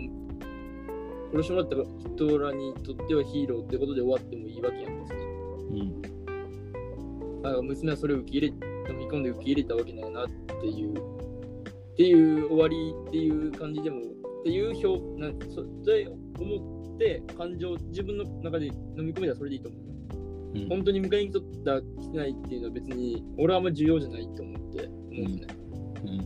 [1.31, 1.75] 殺してもらった
[2.15, 5.13] 人らにとってはヒーローってことで終わってもいいわけやん、別
[5.69, 5.81] に。
[5.81, 6.01] うん。
[7.41, 10.27] だから娘はそれを受け入れ、飲み込んで受け入れたわけだよなっ
[10.61, 15.61] ていう、っていう終わりっていう感じでも、っていう表、なんそ
[15.91, 19.90] れ思って、感情、自分の中で飲み込めたらそれでいいと思うよ。
[20.53, 25.47] うん本当に迎えに来とった、来てないっていうのは別に、俺はあんま重要じゃないと思って、思うんですね。
[26.03, 26.17] うん。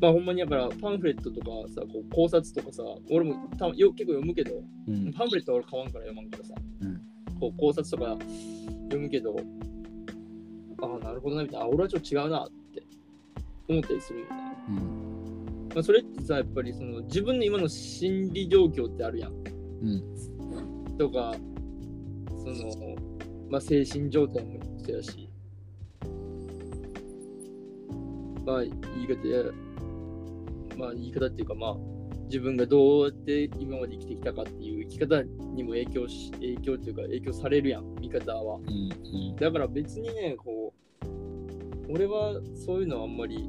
[0.00, 5.12] まあほんまにだからパンフレットとかさ、こう考察とかさ、俺もたよ結構読むけど、うん。
[5.12, 7.00] パンフレットは俺買わんから読まんからさ、うん
[7.40, 8.18] こう考察とか
[8.90, 9.36] 読むけど、
[10.82, 12.82] ああ、なるほどなみたいな、あ俺はちょっと違うなって
[13.68, 14.30] 思ったりするよね。
[14.68, 15.68] うん。
[15.74, 19.32] まあ、それってさ、やっぱりその自分の今の心理状況ってあるやん。
[19.32, 20.96] うん。
[20.98, 21.34] とか、
[22.54, 22.96] その、
[23.50, 25.28] まあ、精神状態もそうやし、
[28.44, 29.44] まあ、言い方や、
[30.76, 31.76] まあ、言い方っていうか、まあ、
[32.28, 38.56] 自分がどうやって今まで生きてきたかっていう生き方にも影響し、影響っていうか、影響されるやん、見方は。
[38.56, 39.36] うん。
[39.36, 43.48] だから別にね、こう、俺はそういうのはあんまり、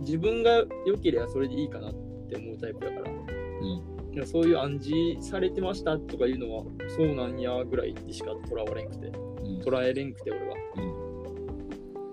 [0.00, 1.94] 自分が良ければそれでいいかなっ
[2.28, 3.10] て思うタイプだから。
[3.10, 3.93] うん。
[4.14, 6.64] いやそういう暗示されてましたとかいうのは
[6.96, 9.08] そうなんやぐらいでしか捉われんくて。
[9.08, 9.60] うん。
[9.60, 10.54] 捉えれんくて俺は、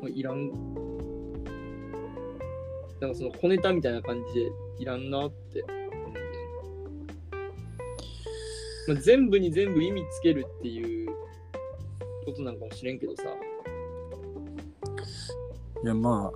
[0.01, 0.11] うん。
[0.11, 0.49] いらん。
[2.99, 5.63] なんかその小ネタみたいな感じでいらんなって。
[8.87, 11.09] まあ、全部に全部意味つけるっていう
[12.25, 13.23] ことなんかもしれんけどさ。
[15.83, 16.31] いや、まあ、ま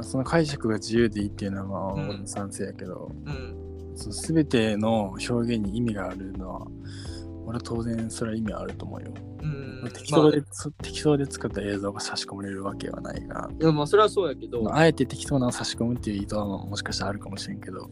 [0.00, 3.55] あ、その解釈が自由でいいっていうのは、まあ、賛成やけど、うん
[3.96, 6.66] そう全ての表現に意味があるのは、
[7.46, 9.12] 俺は当然それは意味あると思うよ。
[9.42, 9.90] うん。
[9.92, 17.88] 適当で、そ適当で作った映像が差し込まれるわけはないが、いやまあそれはそうやけど、まああえて適当なのを差し込むっていう意図はもしかしたらあるかもしれんけど、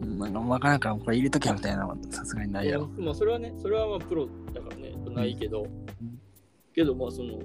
[0.00, 0.18] うん。
[0.18, 2.88] なんか分からんからこれ入れとけみたいなのはさすがにないやろ。
[2.98, 5.66] まあそれはね、それはまあプロだからね、ないけど、
[6.74, 7.38] けどまあその、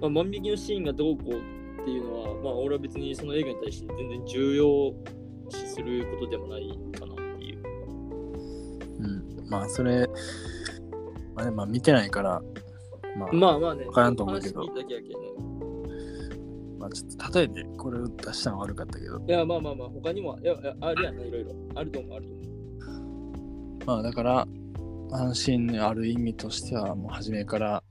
[0.00, 7.62] まあ、万引きのシーンがどうこうっていうのは、まあ俺は別にその映画に対して全然重要視することでもないかなっていう。
[9.00, 9.48] うん。
[9.48, 10.06] まあそれ、
[11.34, 12.42] まあね、まあ見てないから、
[13.16, 15.26] まあ、まあまあね、わからんと思うけどけやけどね。
[16.78, 21.52] まあちょっと例えでこれを出したのは悪かったけど、いやまあまあまあ、他にもいやいやあるやんね、いろいろ。
[21.74, 22.46] あると思う、あると思う。
[23.86, 24.46] まあだから、
[25.12, 27.82] 安心にある意味としては、もう初めから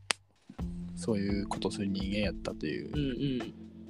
[0.95, 2.91] そういうことをする人間やったという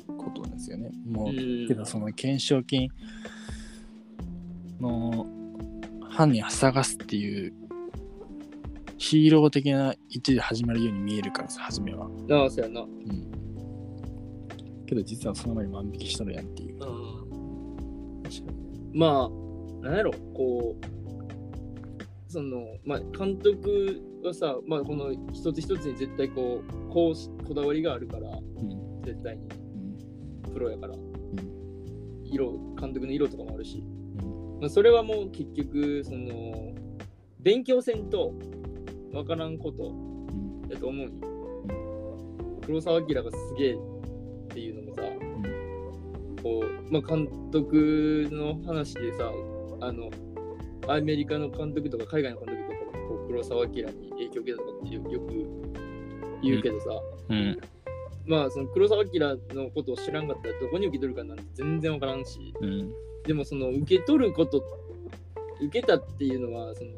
[0.07, 0.91] うんことですよね。
[1.05, 1.39] もう、うん。
[1.39, 2.89] うんけどその懸賞金
[4.79, 5.27] の
[6.09, 7.53] 犯人を探すっていう
[8.97, 12.07] ヒーロー的な位置で始まるように見えるからさ、初めは。
[12.31, 12.81] ああ、そうやな。
[12.81, 13.31] うん。
[14.85, 16.75] けど実はその前に万引きしとるやんっていう。
[16.75, 18.23] うん。
[18.23, 18.91] 確かに。
[18.93, 29.01] まあ、なんやろ、こう、その、まあ、監督はさ、まあ、この一つ一つに絶対こう、こうしこだわりがあるから、うん。
[29.03, 29.43] 絶対に、
[30.45, 30.53] うん。
[30.53, 30.95] プロやから。
[30.95, 30.99] ん
[32.23, 33.83] 色、監督の色とかもあるし。
[34.55, 34.61] うん。
[34.61, 36.73] まあ、それはもう結局、その、
[37.39, 38.33] 勉強せんと
[39.11, 40.69] 分からんことうん。
[40.69, 41.11] やと思うよ。
[42.65, 43.77] 黒澤明がすげえっ
[44.49, 45.01] ていうのもさ、
[46.41, 49.31] こう、まあ、監督の話でさ、
[49.81, 50.09] あの、
[50.87, 55.33] アメリカの監督とか海外の監督とかもこう黒澤明に影響を受けたとかってよよく
[56.43, 56.87] 言うけどさ、
[57.29, 57.59] うん。
[58.25, 59.19] まあその黒澤明
[59.53, 62.91] のことを知らんかったらどこに受け取るかなんて全然わからんし、うん。
[63.25, 64.63] でもその受け取ること、
[65.61, 66.91] 受けたっていうのは、その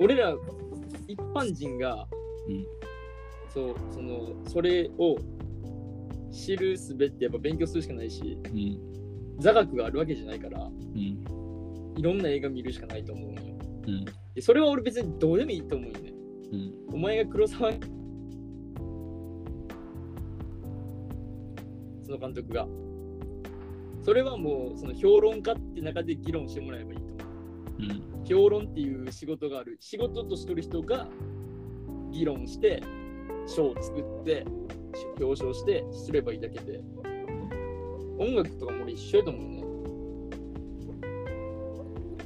[0.00, 0.34] 俺ら
[1.06, 2.06] 一般人が、
[2.48, 2.66] うん
[3.52, 5.16] そう、その、それを
[6.32, 9.38] 知るすべってやっぱ勉強するしかないし、うん。
[9.38, 11.94] 座学があるわけじゃないから、うん。
[11.96, 13.54] いろんな映画見るしかないと思うのよ。
[13.88, 14.04] うん。
[14.34, 16.12] でそれは俺別にどうでもいいと思うよね。
[16.52, 16.94] うん。
[16.94, 17.72] お前が黒沢
[22.02, 22.66] その監督が。
[24.02, 27.82] それはもうその評論家って中で議論してもらえばいいと思う。
[27.82, 28.24] うん。
[28.24, 29.76] 評論っていう仕事がある。
[29.80, 31.08] 仕事としてる人が
[32.10, 32.82] 議論して、
[33.46, 34.44] 賞を作って、
[35.20, 36.82] 表彰してすればいいだけで。
[38.18, 39.62] 音楽とかも俺一緒やと思うね。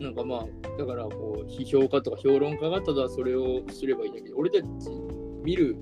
[0.00, 4.64] なんかまあ、だからこう、批評家とか評論家がただそれをすればいいだけで、俺たち
[5.42, 5.76] 見る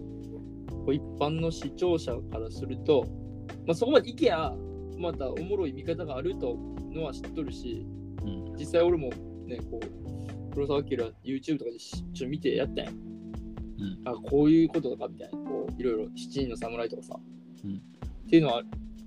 [0.85, 3.07] こう一般の視聴者からすると、
[3.67, 4.55] まあ、そこまでいけや、
[4.99, 6.57] またおもろい見方があると
[6.93, 7.87] のは知っとるし、
[8.23, 8.55] うん。
[8.57, 9.11] 実際俺も
[9.47, 10.89] ね、こう、黒澤明
[11.25, 12.91] YouTube とかでしちょ見てやったんや。
[12.91, 14.09] うん。
[14.09, 17.17] あ、こういうこととかみたいな、こう、いろいろ七人の侍とかさ、
[17.65, 17.83] うん
[18.27, 18.63] っていうのは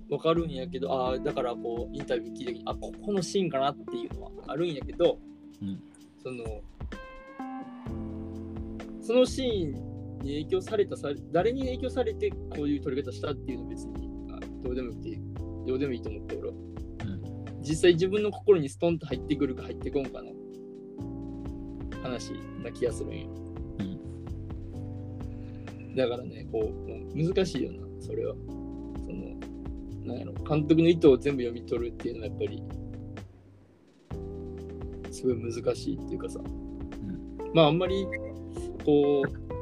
[0.10, 5.20] わかるんやけど、ああ、だからこう、インタビュー聞いた時に、あ、ここのシーンかなっていうのはあるんやけど、
[5.62, 5.80] うん
[6.22, 6.44] その、
[9.02, 9.88] そのシーン
[10.20, 15.20] に影響されたさ、誰に影響されてこういう撮り方したっていうのは別にあどうでもよくて、
[15.68, 16.54] どうでもいいと思って、俺は。
[17.60, 20.32] 実際自分の心にストンと入ってくるか入ってこんかの
[22.02, 22.32] 話
[22.64, 23.28] な気がするんよ。
[25.98, 28.36] だからね、こう、難しいよな、それは。
[28.36, 29.36] その、
[30.06, 32.64] なんやろ、監督の意図を全部読み取るっていうのはやっぱり、
[35.12, 36.40] すごい難しいっていうかさ、
[37.54, 38.06] まああんまり、
[38.86, 39.57] こう、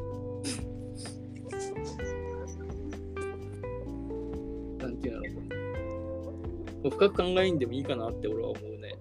[6.95, 8.95] 深く考えんでもいいかなって俺は思うね。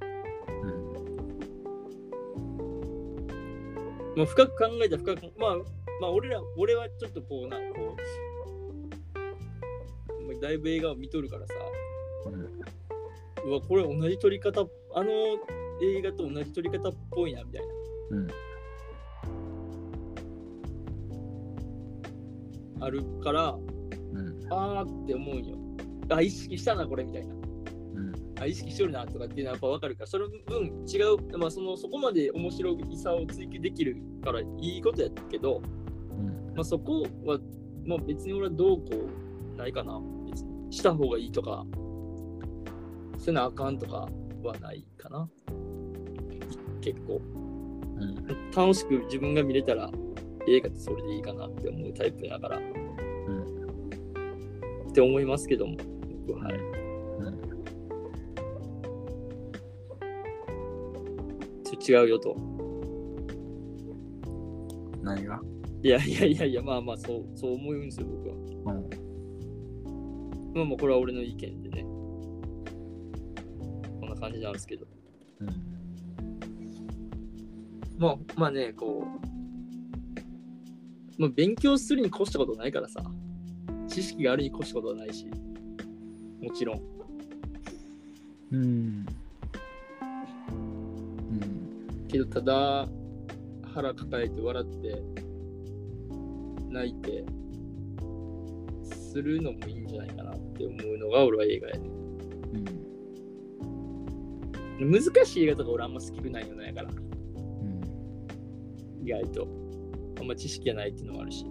[4.17, 5.57] まあ、深く考えたら深く、まあ、
[6.01, 7.97] まあ、俺ら、俺はちょっとこうな、こ
[9.19, 11.55] う、まあだいぶ映画を見とるからさ、
[12.27, 13.51] うん。
[13.51, 15.11] うわ、これ同じ撮り方、あの
[15.83, 17.69] 映画と同じ撮り方っぽいな、みたいな。
[18.11, 18.29] うん。
[22.81, 24.53] あるから、うん。
[24.53, 25.57] あーって思うんよ。
[26.09, 27.44] あ、意識したな、これ、みたいな。
[28.37, 28.43] うん。
[28.43, 35.63] あ、意識しとるな、とかっていうのはやっぱ分かるから、その分違う、まあ、その、そこまで面白さを追求できるからいいことやけど、
[36.11, 36.55] うん。
[36.55, 37.39] まあ、そこは、
[37.85, 38.85] まあ、別に俺はどうこ
[39.55, 40.01] うないかな。
[40.31, 41.65] 別にした方がいいとか、
[43.19, 44.09] せなあかんとか
[44.43, 45.29] はないかな。
[46.81, 47.21] 結構。
[47.97, 48.15] うん。
[48.55, 49.91] 楽しく自分が見れたら
[50.47, 52.59] 映画ってそれでいいかなって思うタイプだから。
[52.59, 52.61] っ
[54.95, 55.77] て思いますけども、
[56.29, 56.45] 僕は。
[56.45, 56.84] はい。
[61.77, 62.37] ちょ違うよと。
[65.03, 65.41] 何が？
[65.83, 68.35] いやいやいやいや、まあまあ、そう、そう思うんですよ、僕は。
[68.75, 68.89] うん。
[70.55, 71.85] まあまあ、これは俺の意見でね。
[74.01, 74.87] こんな感じなんですけど。
[75.41, 75.49] うん。
[77.99, 79.11] まあ、まあね、こう、
[81.21, 83.05] まあ、勉強するに越したことないからさ、
[83.87, 85.27] 知識があるに越したことはないし、
[86.41, 86.81] もちろん。
[88.53, 89.05] うん。
[92.19, 92.19] うん。
[92.19, 92.89] けど、ただ、
[93.75, 95.03] 腹抱えて笑って、
[96.71, 97.25] 泣いて、
[99.15, 101.89] するのもいいんじゃないかなって思うのが俺は映画やね。
[104.81, 104.91] うん。
[104.91, 107.01] 難しい映画とか俺あんまスキルないよねだから、う
[109.03, 109.07] ん。
[109.07, 109.49] 意外と。
[110.19, 111.45] あんま知識がないっていうのもあるし。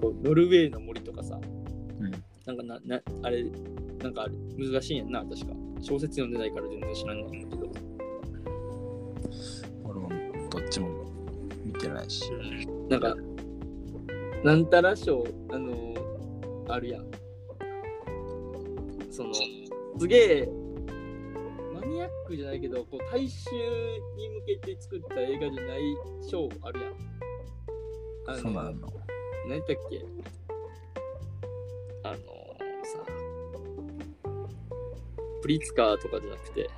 [0.00, 1.40] こうノルウェーの森とかさ、
[2.00, 2.10] うん。
[2.10, 3.44] なんかな、なあれ、
[4.02, 5.54] なんか難しいんやんな、確か。
[5.80, 7.87] 小説読んでないから全然知らないんだけど。
[11.88, 12.30] 見てないし。
[12.88, 13.16] なんか、
[14.44, 17.10] なんたら賞、あのーあるやん。
[19.10, 19.32] その、
[19.98, 20.48] すげえ、
[21.74, 23.50] マニアックじゃないけど、こう大衆
[24.16, 25.80] に向けて作った映画じゃない
[26.28, 26.92] 賞あるやん。
[28.26, 28.72] あのそうなの。
[29.48, 30.04] 何やったっけ？
[32.02, 32.18] あのー、
[32.84, 32.98] さ、
[35.40, 36.68] プリツカーとかじゃなくて、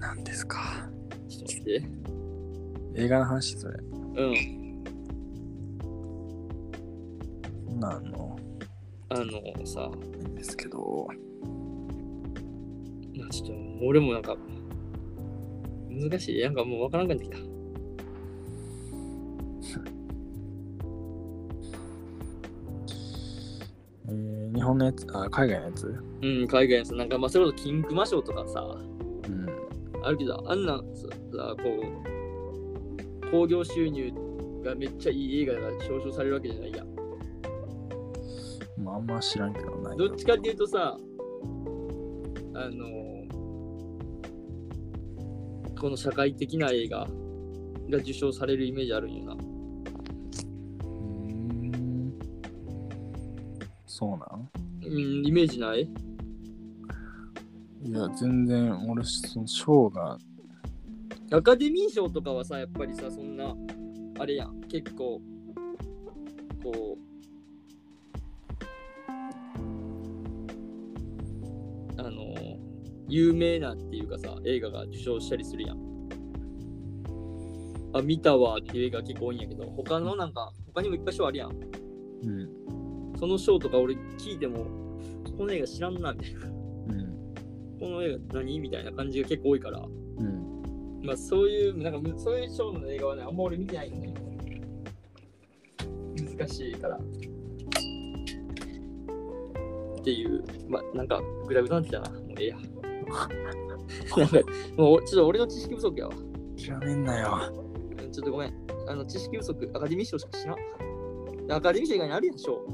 [0.00, 0.88] 何ですか？
[1.28, 1.82] ちょっと待って。
[2.98, 3.78] 映画の話それ。
[3.78, 3.82] う
[4.32, 4.82] ん。
[7.78, 8.38] なんの？
[9.10, 9.90] あのさ、
[10.22, 11.06] いいんですけど。
[13.16, 13.54] まあちょっと
[13.84, 14.34] 俺もなんか
[15.90, 16.42] 難しい。
[16.42, 17.36] なんかもうわからんかってきた。
[24.08, 26.02] えー日本のやつ、あ、海外のやつ？
[26.22, 29.46] うん、海外のさ、なんかまあそれこそ金熊賞とかさ、うん。
[30.02, 32.15] あるけど、あんなさこう、
[33.30, 34.12] 興行収入
[34.64, 36.86] がめっちゃいい映画だから表彰されるわけじゃないやん。
[38.82, 39.96] まあ、あんま知らんけどない。
[39.96, 40.96] どっちかっていうとさ、
[42.54, 42.86] あの
[45.78, 47.06] この社会的な映画
[47.90, 49.34] が受賞されるイメージあるんよな。
[49.34, 49.40] うー
[50.90, 52.12] ん。
[53.86, 54.50] そうなん？
[54.84, 55.82] うん、イメージない？
[57.82, 60.18] いや、全然、俺、その賞が、
[61.32, 63.56] アカデミー賞とかはさ、やっぱりさ、そんな、
[64.18, 65.20] あれやん、結構、
[66.62, 67.00] こう、
[71.98, 72.34] あの
[73.08, 75.78] 有名なっていうかさ、映画が受賞したりするやん。
[77.92, 81.50] あ、見たわっていう映画結構多いんやけど、他のなんか、他にもいっぱい賞あるやん。
[81.50, 81.54] う
[83.14, 83.18] ん。
[83.18, 84.64] その賞とか俺聞いても、
[85.36, 86.46] この映画知らんな、みたいな。
[86.46, 86.54] うん。
[87.80, 88.60] この映画何？
[88.60, 89.80] みたいな感じが結構多いから。
[89.80, 90.55] うん。
[91.06, 94.14] まあそういう、なんかむそういう賞の映画はね、あんま俺見てないんだよ。
[96.36, 96.96] 難しいから。
[96.96, 97.00] っ
[100.02, 102.10] ていう、まあなんかグダグなってきたな。
[102.10, 102.56] もうええや。
[104.16, 104.40] なんか、
[104.76, 106.14] もうちょっと俺の知識不足やわ。
[106.56, 107.38] やめんなよ。
[107.62, 107.66] うん
[108.10, 108.54] ちょっとごめん。
[108.88, 111.52] あの知識不足、アカデミー賞しか知らん。
[111.52, 112.64] アカデミー賞以外にあるやん、賞。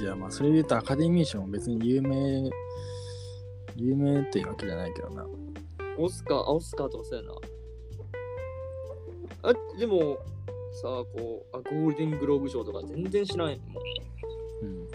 [0.00, 2.50] いや、まあ、それで言うとアカデミー賞も別に有名、
[3.76, 5.26] 有名っていうわけじゃないけどな。
[5.98, 7.34] オスカー、あ、オスカーとかそうやな。
[9.42, 10.18] あ、でも、
[10.80, 13.58] さあ、こう、あ、ゴールデングローブ賞とか全然知らんやん。
[14.62, 14.88] うん。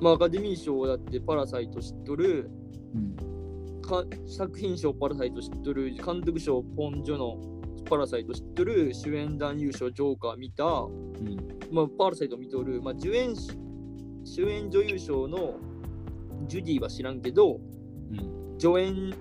[0.00, 2.50] まあ、アカデミー賞だってパラサイト知っとる、
[2.94, 3.80] うん。
[3.80, 7.38] か作品賞パラサイト知っとる、監督賞ポン・ジョの
[7.88, 11.36] パラサイト知っとる、主演男優賞ジョーカー見た、うん。
[11.70, 13.34] まあ、パラサイト見とる、まあ、主演
[14.24, 15.54] 主演女優賞の
[16.48, 17.60] ジュディは知らんけど、
[18.10, 18.58] うん。
[18.58, 19.14] 助演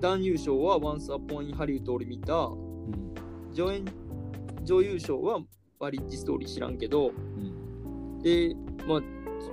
[0.00, 3.14] 男優賞は Once Upon in Hollywood 俺見た、うん。
[3.54, 3.84] 助演
[4.64, 5.40] 女優賞は
[5.78, 8.22] マリッジストーリー知らんけど、うん。
[8.22, 8.54] で、
[8.86, 9.02] まあ、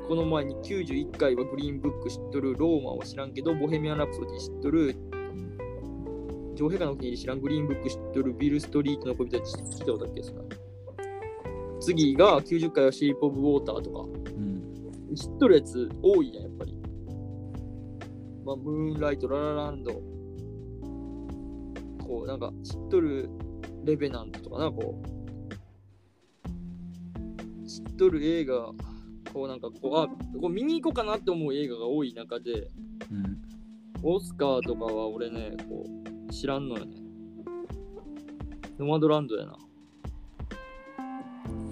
[0.08, 4.95] この前に91回はグリーンブック知っとる、ローマは知らんけど、ボヘミアン・ラプソディ知っとる、
[6.56, 10.41] 女王陛下のお気に入り知らん、グリーンブック知っとる、ビル・ストリートの恋人たち聞いたことあったっけですか
[11.80, 15.15] 次が90回はシェイプ・オブ・ウォーターとか、うん。
[15.15, 16.77] 知っとるやつ多いやん、やっぱり。
[18.45, 20.01] まあ、ムーンライト、ララランド、
[22.12, 23.30] こう、なんか知っとる
[23.86, 25.06] レベナントとかな、こう。
[27.65, 28.74] 知っとる映画、
[29.34, 30.10] こうなんかこう、あ、
[30.41, 32.67] こう見に行こうかなって思う映画が多い中で、
[33.10, 33.41] うん。
[34.04, 35.86] オスカーとかは俺ね、こ
[36.28, 36.97] う、知らんのよね。
[38.78, 39.56] ノマドランドやな。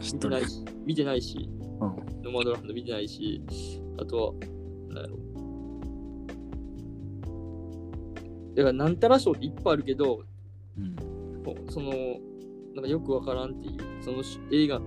[0.02, 0.50] 知っとる見てない。
[0.50, 1.50] し、見てないし、
[1.82, 1.86] う
[2.20, 2.24] ん。
[2.24, 3.44] ノマドランド見てないし、
[3.98, 4.34] あとは、
[4.88, 5.18] なんやろ。
[8.56, 10.24] だから、なんたら賞っていっぱいあるけど、
[11.70, 11.92] その、
[12.76, 14.82] なんかよくわからんっていう、そのし映画、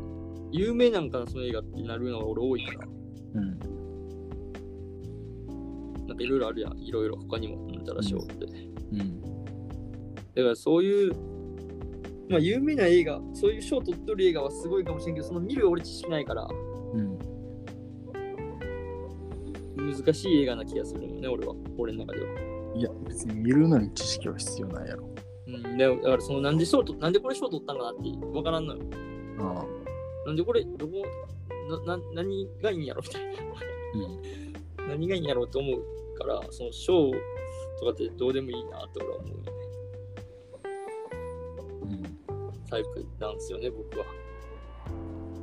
[0.50, 2.88] 有名なんかな、その映画ってなるのが俺多いから、
[3.35, 3.59] うん。
[6.07, 8.44] なんかいろいろあるやん、いろいろ他にもなんたら賞って。
[8.44, 9.22] うん。
[9.22, 11.12] だからそういう、
[12.28, 16.48] まあ有名な映画、そういう賞取っとる映画はすごいかもしれんけど、その見る俺知識ないから、
[16.94, 17.18] うん。
[19.76, 21.55] 難しい映画な気がするよね、俺は。
[21.76, 22.28] 俺の中では。
[22.74, 25.12] いや、別に見るのに知識は必要ないやろ。
[25.53, 28.83] うん、でだからそのなんで賞となんでこれ賞取ったんかなってわからんのよ。
[29.41, 29.83] ああ。
[30.27, 31.03] なんでこれ、どこ、
[31.85, 33.33] な、な何がいいんやろみたいな。
[33.95, 34.88] うん。
[34.88, 39.53] 何がいいんやろうと思うから、その賞とかってどうでもいいなって俺は思うよね。
[41.83, 42.69] うん。
[42.69, 44.05] タイプなんですよね、僕は。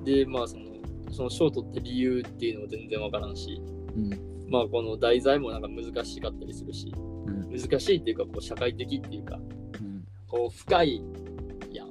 [0.06, 0.64] で、まあその、
[1.12, 3.62] その賞取って理由っていうのも全然わからんし、
[3.96, 4.50] うん。
[4.50, 7.52] まあこの題材もなんか難しかったりするし、うん。
[7.52, 9.59] 難しいっていうか、こう社会的っていうか、うん。
[10.30, 11.02] こう深い
[11.72, 11.90] やん。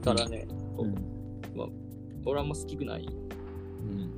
[0.00, 0.94] からね、こううん。
[2.24, 3.06] 俺はあんま好きくない。
[3.06, 3.10] う
[3.84, 4.10] ん。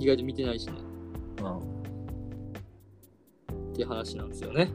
[0.00, 0.72] 意外と見てないしね。
[1.42, 1.62] あっ
[3.74, 4.68] ていう話なんですよね。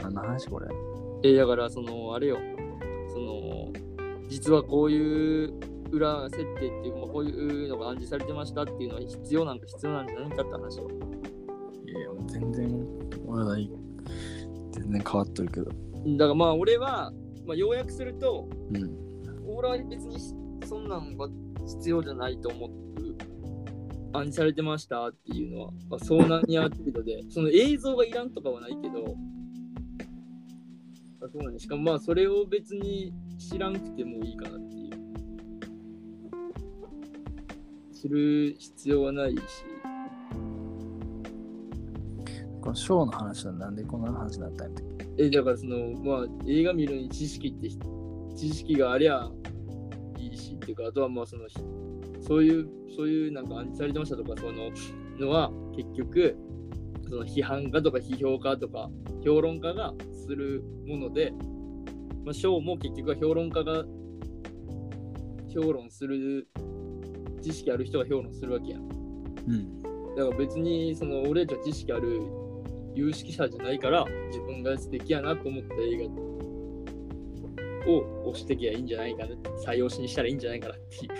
[0.00, 0.04] あ。
[0.04, 0.68] 何の話これ？
[1.24, 2.38] えーだから、その、あれよ、
[3.12, 3.72] その、
[4.28, 5.52] 実はこういう
[5.92, 10.88] 裏設定っていうか、まあこういうのが暗示されてましたっていうのは必要なんか必要なんじゃないかって話を。
[11.86, 12.86] いや、もう全然、
[13.26, 13.70] 話題、
[14.72, 15.66] 全然変わっとるけど。
[15.66, 17.12] だからまあ、俺は、
[17.46, 18.96] まあ、要約すると、うん。
[19.46, 20.34] 俺は別にそ
[20.66, 21.28] そんなんは
[21.66, 22.70] 必要じゃないと思う。
[24.14, 29.16] 暗示されてましたっていうのは、まあ、そうなんやってるので、その映像がいらんとかはないけど、
[31.24, 34.76] あそうなんやしかもまあそれを別に知らんくてもいいかなって
[38.08, 38.08] いう。
[38.08, 39.40] 知る必要はないし。
[42.60, 44.86] このショーの話はなんでこんな話になったんやったっ
[45.18, 47.68] え、だからその、まあ映画見るのに知識って、
[48.36, 49.28] 知識がありゃ
[50.16, 51.44] いいしっていうか、あとはまあその、
[52.20, 54.70] そういう、そういうなんか暗示されてましたとか、その
[55.18, 56.36] のは結局、
[57.08, 58.90] その批判家とか批評家とか
[59.24, 61.32] 評論家がするもので、
[62.24, 63.84] まあ、賞も結局は評論家が
[65.52, 66.48] 評論する
[67.42, 69.82] 知識ある人が評論するわけやうん。
[70.14, 72.22] だから別にその俺たちは知識ある
[72.94, 76.08] 有識者じゃないから自分が素敵やなと思った映
[77.86, 79.34] 画を押してきゃいいんじゃないかな
[79.66, 81.12] 採用しにしたらいいんじゃないかなっていう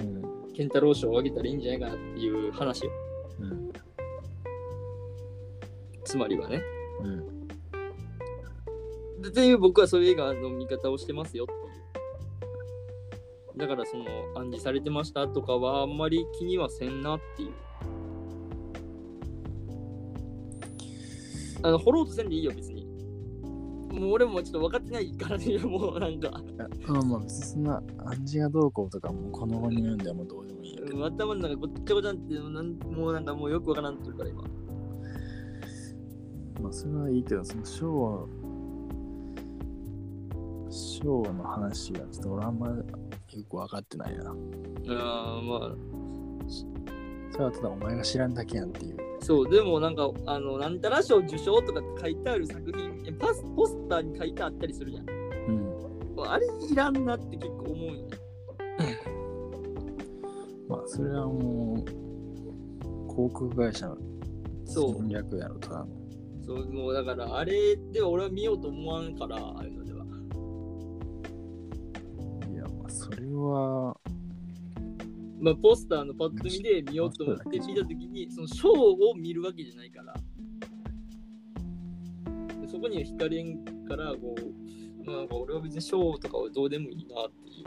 [0.00, 0.52] うん。
[0.52, 2.90] 健太郎賞をあげたらいいんじゃないかなっていう話よ
[3.40, 3.72] うん。
[6.04, 6.62] つまりはね
[7.00, 7.42] うん。
[9.22, 11.46] でっていう僕はそういう映画の見方をしてますよ
[13.62, 14.04] だからその
[14.34, 17.52] 暗示されてましたとかはあんまり気にはせんなっていう。
[21.62, 22.84] あの掘ろうとせんでいいよ別に。
[23.92, 26.42] もう俺もちょっと分かってないからねもうなんか。
[26.88, 30.96] まあまあ別にそんな暗示がどうこうとかもこの後に読んではもうどうでもいいんやけど。
[30.96, 34.42] うん頭の中ごっちゃごちゃってなんもうなんかもうよくわからんとるから今。
[36.60, 38.26] まあそれはいいけど、そのショーは、
[40.68, 42.68] ショーの話がちょっと俺あんま
[43.36, 44.30] よく分かってないな。
[44.30, 45.74] あーまあ
[47.30, 48.96] それはただお前が知らんだけやんっていう。
[49.20, 55.12] そうでもなんかあのなんたら賞受賞とかって書いてある作品えパスポスターに書いてあったりするじゃんう
[56.24, 56.28] ん。
[56.28, 58.06] あれいらんなって結構思うんよ
[60.68, 63.96] まあそれはもう、航空会社の
[64.64, 65.88] そう戦略やろ、ただの。
[66.44, 69.62] そうもうだからあれでは俺は見ようと思わんからあ
[73.50, 73.96] は、
[75.40, 80.14] まあポスターのパッと見で見ようと思って見たときにその賞を見るわけじゃないから。
[82.60, 87.64] でそこには惹かれんからこうまあなんか俺は別に賞とかはどうでもいいなってい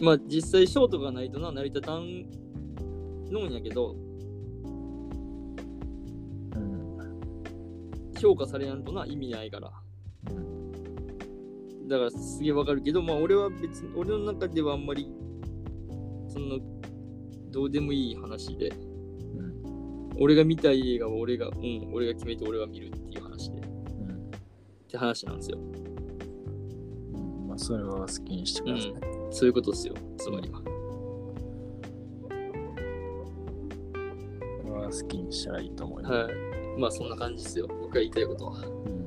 [0.00, 0.02] う。
[0.02, 2.24] まあ実際賞とかないとな成り立たん
[3.30, 3.96] のんやけど
[6.54, 6.98] うん。
[8.20, 9.72] 評価されやんとな意味ないから。
[10.30, 10.67] うん
[11.88, 15.10] だからすげえわかるけど、まあ俺は別に、俺の中ではあんまり、
[16.28, 16.56] そんな、
[17.50, 20.10] どうでもいい話で、うん。
[20.20, 23.66] 俺が見たい映画は俺が、うん、俺が決めて俺が見るっていう話で、っう
[24.12, 24.30] ん。
[24.86, 25.58] て話なんですよ。
[25.58, 28.94] うんまあそれは好きにしてください。
[29.30, 30.60] そういうことですよ、つまりは。
[34.62, 36.08] それは好きにしたらいいと思うよ。
[36.08, 36.34] はい。
[36.78, 38.97] まあそんな感じですよ、僕が言いたいことは。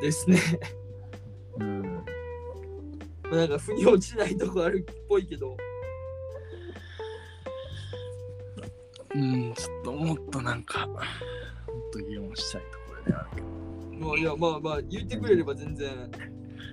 [0.00, 0.38] ですね。
[1.60, 1.82] うん。
[1.82, 5.56] まあなんか腑に落ちないとこあるっぽいけど、
[9.14, 10.98] うん、ちょっともっとなんか、もっ
[11.92, 14.06] と議論したいところであるけど。
[14.06, 16.10] まあいや、まあまあ言ってくれれば全然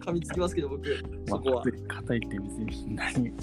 [0.06, 0.86] 噛みつきますけど、僕、
[1.28, 1.64] そこは。
[1.66, 3.34] まあ、硬いって別に何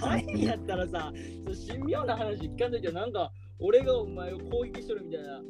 [0.00, 1.12] 何 やったらさ、
[1.46, 5.40] そう神妙な話聞かんときはなんか俺がお前を攻撃しとるみたいな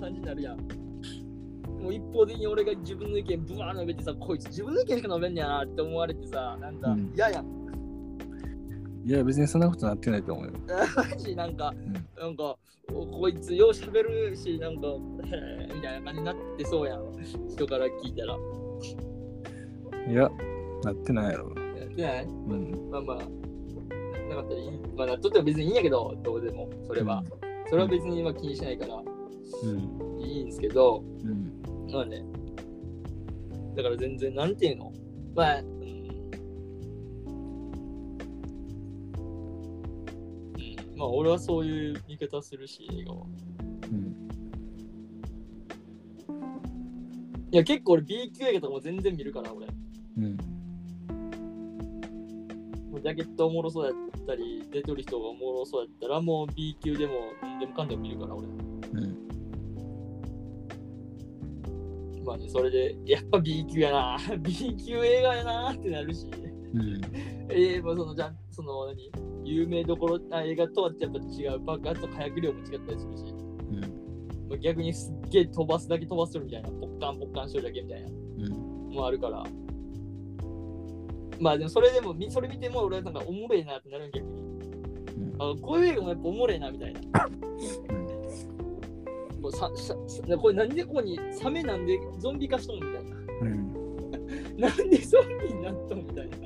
[0.00, 0.79] 感じになるやん。
[1.80, 7.46] もう一方的に俺が自分の意見ブワー述べてさ、こいつ自分の意見しか述べんねやなって思われてさ、なんかうん嫌やん。
[9.06, 10.52] いや、別にそんなことなってないと思うよ。
[10.94, 11.72] マジなんか、
[12.18, 12.54] なんか、
[12.92, 14.90] おこいつよう喋るし、なんか、へ
[15.70, 17.02] えみたいな感じになってそうやん。
[17.48, 18.36] 人から聞いたら。
[20.06, 20.30] いや、
[20.82, 21.54] なってないやろ。
[21.78, 22.24] やってない？
[22.24, 22.90] うん。
[22.90, 23.22] まあまあ、な
[24.36, 24.70] かったらいい。
[24.94, 27.24] まあ、なっとっても別にいいんやけど、どうでも、それは。
[27.70, 30.20] それは別に今気にしないからうん。
[30.20, 31.59] いいんですけど、うん。
[31.92, 32.22] まあね。
[33.76, 34.92] だから全然、なんていうの？
[35.34, 35.66] まあ、うん。
[40.54, 40.58] う
[40.96, 43.26] ん、まあ、俺はそういう見方するし、映画は。
[43.90, 44.28] うん。
[47.52, 49.66] いや、結構俺 B 級映画とかも全然見るから、俺。
[50.18, 50.36] うん。
[53.02, 53.94] ジャケットおもろそうやっ
[54.26, 58.46] たり、出てる人がおもろそうやったら、もう B 級でも何でもかんでも見るから、俺。
[62.34, 62.34] うん。
[62.34, 66.26] まあね、それで、やっぱ B 級やな、 B 級映画やなってなるし。
[66.74, 67.00] うん。
[67.50, 69.10] ええまあそのじゃんその何？
[69.44, 73.80] 有名どころあ映画とはやっぱ違う爆発と火薬量も違ったりするしうん。
[74.48, 78.08] まあ逆にすっげえ飛ばすだけ飛ばするみたいな、ポッカンポッカンしとるだけみたいな。
[78.08, 78.94] うん。
[78.94, 79.44] もあるから。
[81.40, 84.32] まあでもそれでも、みそれ見ても俺はなんかおもろいなってなるん逆に。
[84.32, 84.50] うん
[85.40, 87.00] あこういう映画もやっぱおもろいなみたいな。
[89.50, 89.94] もうささ
[90.28, 93.16] さこれなんでここにサメなんでゾンビ化しとんみたいな。
[93.42, 93.70] うん。
[94.56, 96.36] なんでゾンビになっとんみたいな。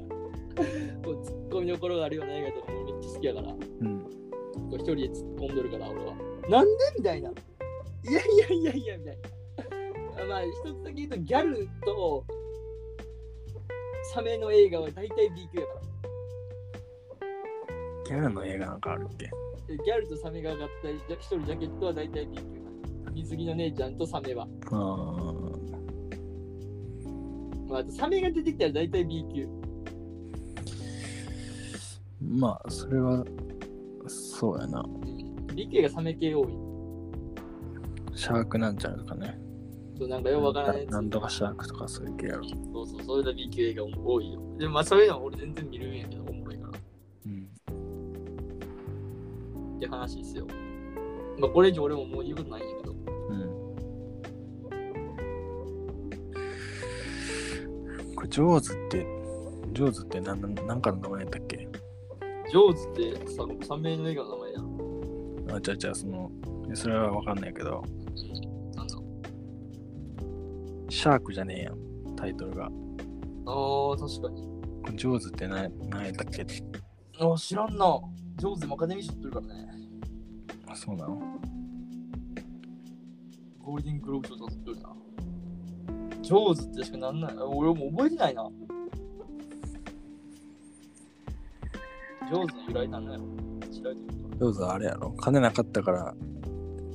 [1.04, 3.48] こうツッコミどころがあるような映画とかもめっちゃ好きやから。
[3.48, 3.96] こうん。
[4.70, 6.14] う一人で突っ込んどるから俺は。
[6.48, 7.30] なんでみたいな。
[7.30, 7.32] い
[8.12, 9.18] やいやいやいやみたい
[10.18, 10.26] な。
[10.26, 12.24] まあ一つだけ言うとギャルと
[14.14, 15.80] サメの映画は大体 B 級やから。
[18.06, 19.26] ギャルの映画なんかあるっけ？
[19.66, 22.63] でギャルとサメが上がった一人ジャケットは大体 B 級
[23.14, 24.46] 水着の姉ちゃんとサメは。
[24.70, 25.34] ああ。
[27.68, 29.48] まあ、あとサメが出てきたら大体 B 級。
[32.20, 33.24] まあ、それは、
[34.06, 34.80] そうやな。
[34.80, 36.48] うん B 級がサメ系多い。
[38.14, 39.38] シャークなんちゃうかね。
[39.96, 40.92] そうなんかよくわからないやつ。
[40.92, 42.44] なんとかシャークとかそういう系やろ。
[42.44, 44.40] そうそう、それで B 級映画多いよ。
[44.58, 46.72] でもまあそういうのは俺全然見るんやけど、おもろいから。
[47.26, 47.48] うん。
[49.76, 50.46] って話ですよ。
[51.38, 52.92] まあこれ以上俺ももう言うことないんやけど。
[52.92, 52.96] う
[53.34, 53.38] ん。
[58.14, 59.06] これ、ジョーズって、
[59.72, 61.68] ジョーズって何なんかの名前やったっけ？
[62.50, 64.64] ジョーズってさサメの映画の名前やん。
[65.56, 66.30] あ、じゃあじゃあその、
[66.74, 67.82] それはわかんないけど、
[68.76, 68.94] なんだ？
[70.88, 71.76] シャークじゃねえやん、
[72.14, 72.66] タイトルが。
[72.66, 72.70] ああ、
[73.96, 74.96] 確かに。
[74.96, 76.46] ジョーズって何何やったっけ？
[77.18, 78.00] ああ、知らんな。
[78.36, 79.73] ジョーズでもアカデミー賞取ってるからね。
[80.74, 81.20] あ、そうなの？
[83.62, 84.92] ゴールデングローブ賞取ってるな。
[86.20, 87.34] ジョーズってしかなんない。
[87.36, 88.50] 俺もう覚えてないな。
[92.28, 93.20] ジョーズの由来なんだよ。
[93.70, 96.14] 知られてジョーズはあれやろ金なかったから、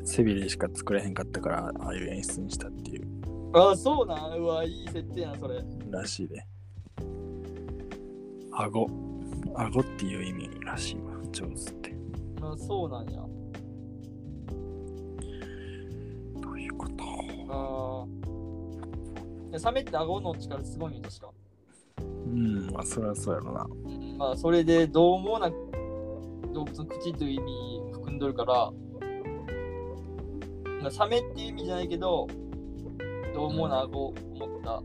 [0.04, 3.08] 背びれしか作れへんかったから、ああいう演出にしたっていう
[3.54, 4.40] ああ、そうなん？
[4.40, 5.64] うわ、いい設定やな、それ。
[5.90, 6.46] らしいで。
[8.52, 8.90] 顎。
[9.56, 11.96] 顎っていう意味らしいわ、ジョーズって。
[12.42, 13.22] あそうなんや。
[16.80, 17.04] こと
[17.54, 18.06] あ
[19.56, 19.60] あ。
[19.60, 21.32] サメって顎の力すごいんよ確か？
[22.00, 23.66] うん、まあそれはそうやろな。
[23.66, 25.50] うんまあ、それで、どう猛な
[26.54, 28.72] 動物の口という意味含んどるから、
[30.82, 32.28] まあサメっていう意味じゃないけど、
[33.34, 34.82] どう猛な顎を持った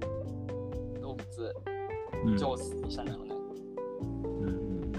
[1.00, 1.54] 動物、
[2.24, 3.34] うん、ジョーズにしたんだろうね。
[4.02, 4.92] うんうん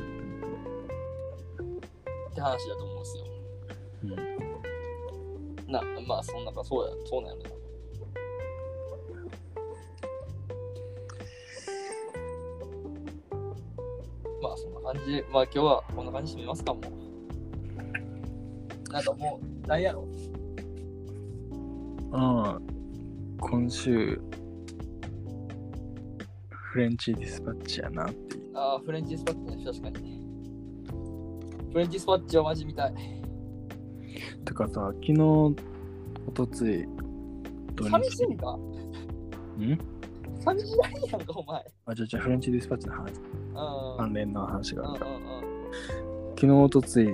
[2.31, 3.25] って話だと思うんですよ。
[5.75, 7.49] な、まあ、そんなか、そうや、そうなんやろな。
[14.41, 16.83] まあ、そんな感じで、まあ、今日はこんな感じで締めますか、もう。
[18.91, 20.07] なんかもう、何やろ
[22.13, 22.61] ああ、
[23.39, 24.21] 今週、
[26.49, 28.37] フレンチディスパッチやなって。
[28.53, 30.21] ああ、フレンチスパッチね、確かに。
[31.73, 32.93] フレンチスパッチはマジ見たい。
[34.45, 35.55] てかさ、昨日、お
[36.33, 36.87] とつい、
[37.75, 39.77] 土寂しいかん？
[40.39, 41.65] 寂しないやんか、お前。
[41.85, 43.97] あ、じゃあじゃあフレンチディスパッチの話、うん。
[43.97, 45.11] 関連の話があるから。
[45.11, 45.21] うん。
[46.35, 47.09] 昨日、おとつい、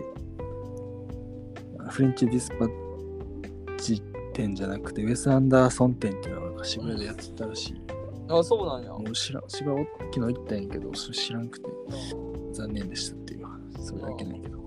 [1.89, 2.69] フレンチディスパッ
[3.77, 4.03] チ
[4.33, 7.81] 店じゃなくて、ウェス・アンダーソン店っていうのが渋谷でやってたらしい。
[8.29, 8.91] あ、そうなんや。
[8.91, 11.69] もう知らん、芝は昨日行ったんやけど、それ知らんくて
[12.53, 13.85] 残念でしたっていう話。
[13.85, 14.60] それだけないけど。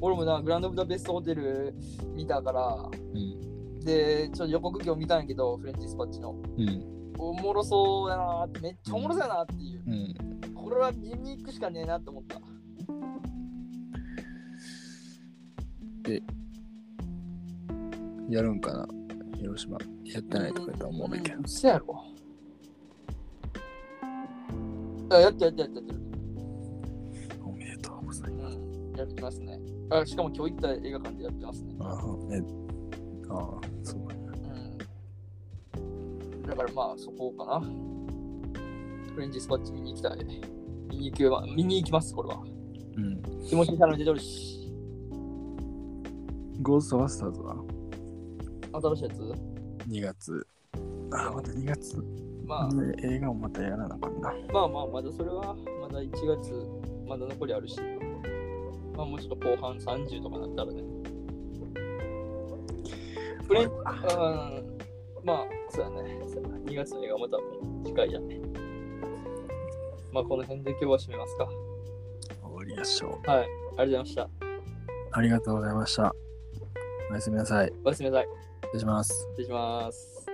[0.00, 1.74] 俺もな、グランドブダベストホテル
[2.14, 3.80] 見たから、うん。
[3.80, 6.36] で、ちょっと予告今日見たんやけど、フレンチスパッチの。
[6.56, 7.14] うん。
[7.18, 9.82] おもろそうやなーって、めっちゃおもろそうやなっていう。
[9.86, 10.54] うん。
[10.54, 12.40] これは見に行くしかねえなって思った。
[18.28, 18.88] やるんかな？
[19.36, 19.76] 広島。
[20.04, 21.48] やってないとか言ったら思うんだけどう。
[21.48, 22.04] そやろ。
[25.10, 26.00] あ、やってやってやってやってる。
[27.44, 28.56] おめでとうございます。
[28.56, 29.58] うん、やってますね。
[29.90, 31.74] あ、しかも今日行った映画館でやってますね。
[31.80, 31.96] ああ、
[32.30, 32.42] え、
[33.28, 34.78] ああ、そうだね。
[35.76, 36.42] うん。
[36.42, 37.60] だからまあ、そこかな。
[39.14, 40.24] フレンチスパッチ見に行きたい。
[40.88, 42.40] 見に行くよ見に行きます、これは。
[42.96, 43.22] うん。
[43.48, 44.72] 気持ちいい頼んでとるし。
[46.62, 47.56] ゴーストバスターズは？
[48.72, 49.34] 新しいやつ
[49.88, 50.46] ？2月。
[51.12, 52.04] ああ、また2月。
[52.46, 54.32] まあ、ね映画もまたやらなあかんな。
[54.52, 56.52] まあまあ、まだそれは、まだ1月、
[57.08, 57.76] まだ残りあるし。
[59.00, 60.82] まあもうちょっと後半30とかなったらね。
[63.48, 63.74] フレン、うん、
[65.24, 66.20] まあ、そうやね。
[66.28, 67.38] そうやな2月の映画また
[67.82, 68.40] 次回やね。
[70.12, 71.48] まあこの辺で今日は締めますか。
[72.42, 73.30] 終わりましょう。
[73.30, 73.48] はい。
[73.78, 74.28] ありがとうございました。
[75.12, 76.14] ありがとうございました。
[77.10, 77.72] おやすみなさい。
[77.82, 78.28] おやすみなさい。
[78.74, 79.14] 礼します。
[79.30, 80.26] 失礼します。